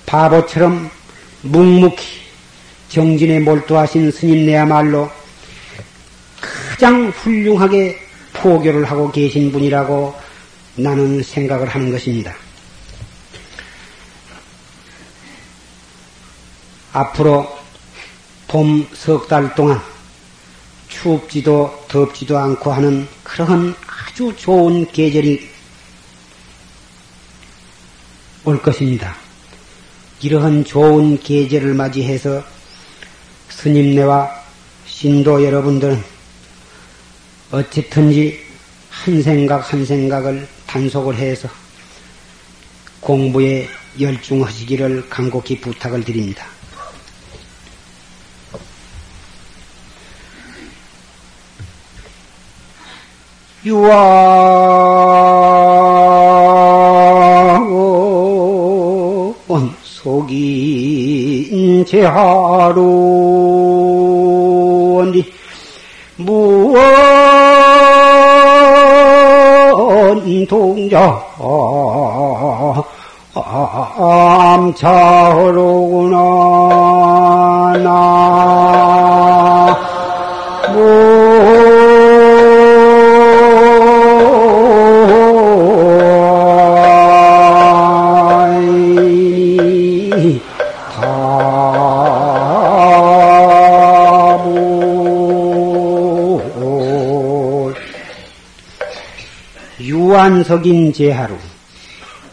바보처럼 0.05 0.89
묵묵히 1.41 2.24
정진에 2.95 3.39
몰두하신 3.41 4.09
스님네야말로 4.09 5.11
가장 6.39 7.09
훌륭하게 7.09 7.99
포교를 8.31 8.85
하고 8.85 9.11
계신 9.11 9.51
분이라고 9.51 10.15
나는 10.75 11.21
생각을 11.21 11.67
하는 11.67 11.91
것입니다. 11.91 12.33
앞으로 16.93 17.53
봄 18.47 18.87
석 18.93 19.27
달 19.27 19.53
동안 19.55 19.81
춥지도 20.87 21.87
덥지도 21.89 22.37
않고 22.37 22.71
하는 22.71 23.09
그러한 23.23 23.75
아주 24.07 24.33
좋은 24.37 24.89
계절이 24.89 25.49
올 28.45 28.61
것입니다. 28.61 29.17
이러한 30.21 30.63
좋은 30.63 31.19
계절을 31.19 31.73
맞이해서 31.73 32.54
스님네와 33.55 34.29
신도 34.85 35.43
여러분들은 35.43 36.03
어쨌든지 37.51 38.43
한 38.89 39.23
생각 39.23 39.71
한 39.71 39.85
생각을 39.85 40.47
단속을 40.67 41.15
해서 41.15 41.47
공부에 42.99 43.67
열중하시기를 43.99 45.09
간곡히 45.09 45.61
부탁을 45.61 46.03
드립니다. 46.03 46.45
유아원 53.65 54.35
속인 59.81 61.24
제하로니 61.85 62.75
무언 66.17 66.85
동자 70.47 71.23
암차로구나 74.55 76.17
나 77.83 79.24
석인 100.45 100.93
제하루 100.93 101.37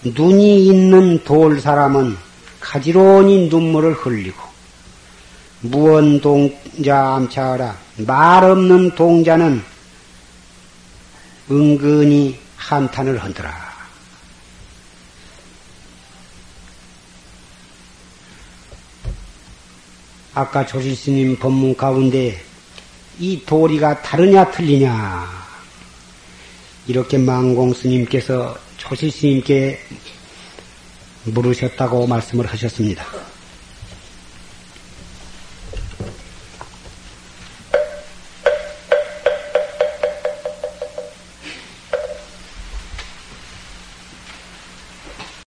눈이 0.04 0.66
있는 0.66 1.24
돌 1.24 1.60
사람은 1.60 2.16
가지런히 2.60 3.48
눈물을 3.48 3.94
흘리고 3.94 4.40
무언 5.60 6.20
동자 6.20 7.14
암차하라 7.14 7.76
말 8.06 8.44
없는 8.44 8.94
동자는 8.94 9.62
은근히 11.50 12.38
한탄을 12.56 13.22
흔들어. 13.22 13.48
아까 20.34 20.64
조실스님 20.64 21.38
법문 21.38 21.76
가운데 21.76 22.42
이 23.18 23.44
도리가 23.44 24.00
다르냐 24.02 24.50
틀리냐 24.50 25.41
이렇게 26.87 27.18
망공 27.18 27.74
스님께서 27.74 28.57
조실스님께 28.76 29.78
물으셨다고 31.24 32.07
말씀을 32.07 32.47
하셨습니다. 32.47 33.05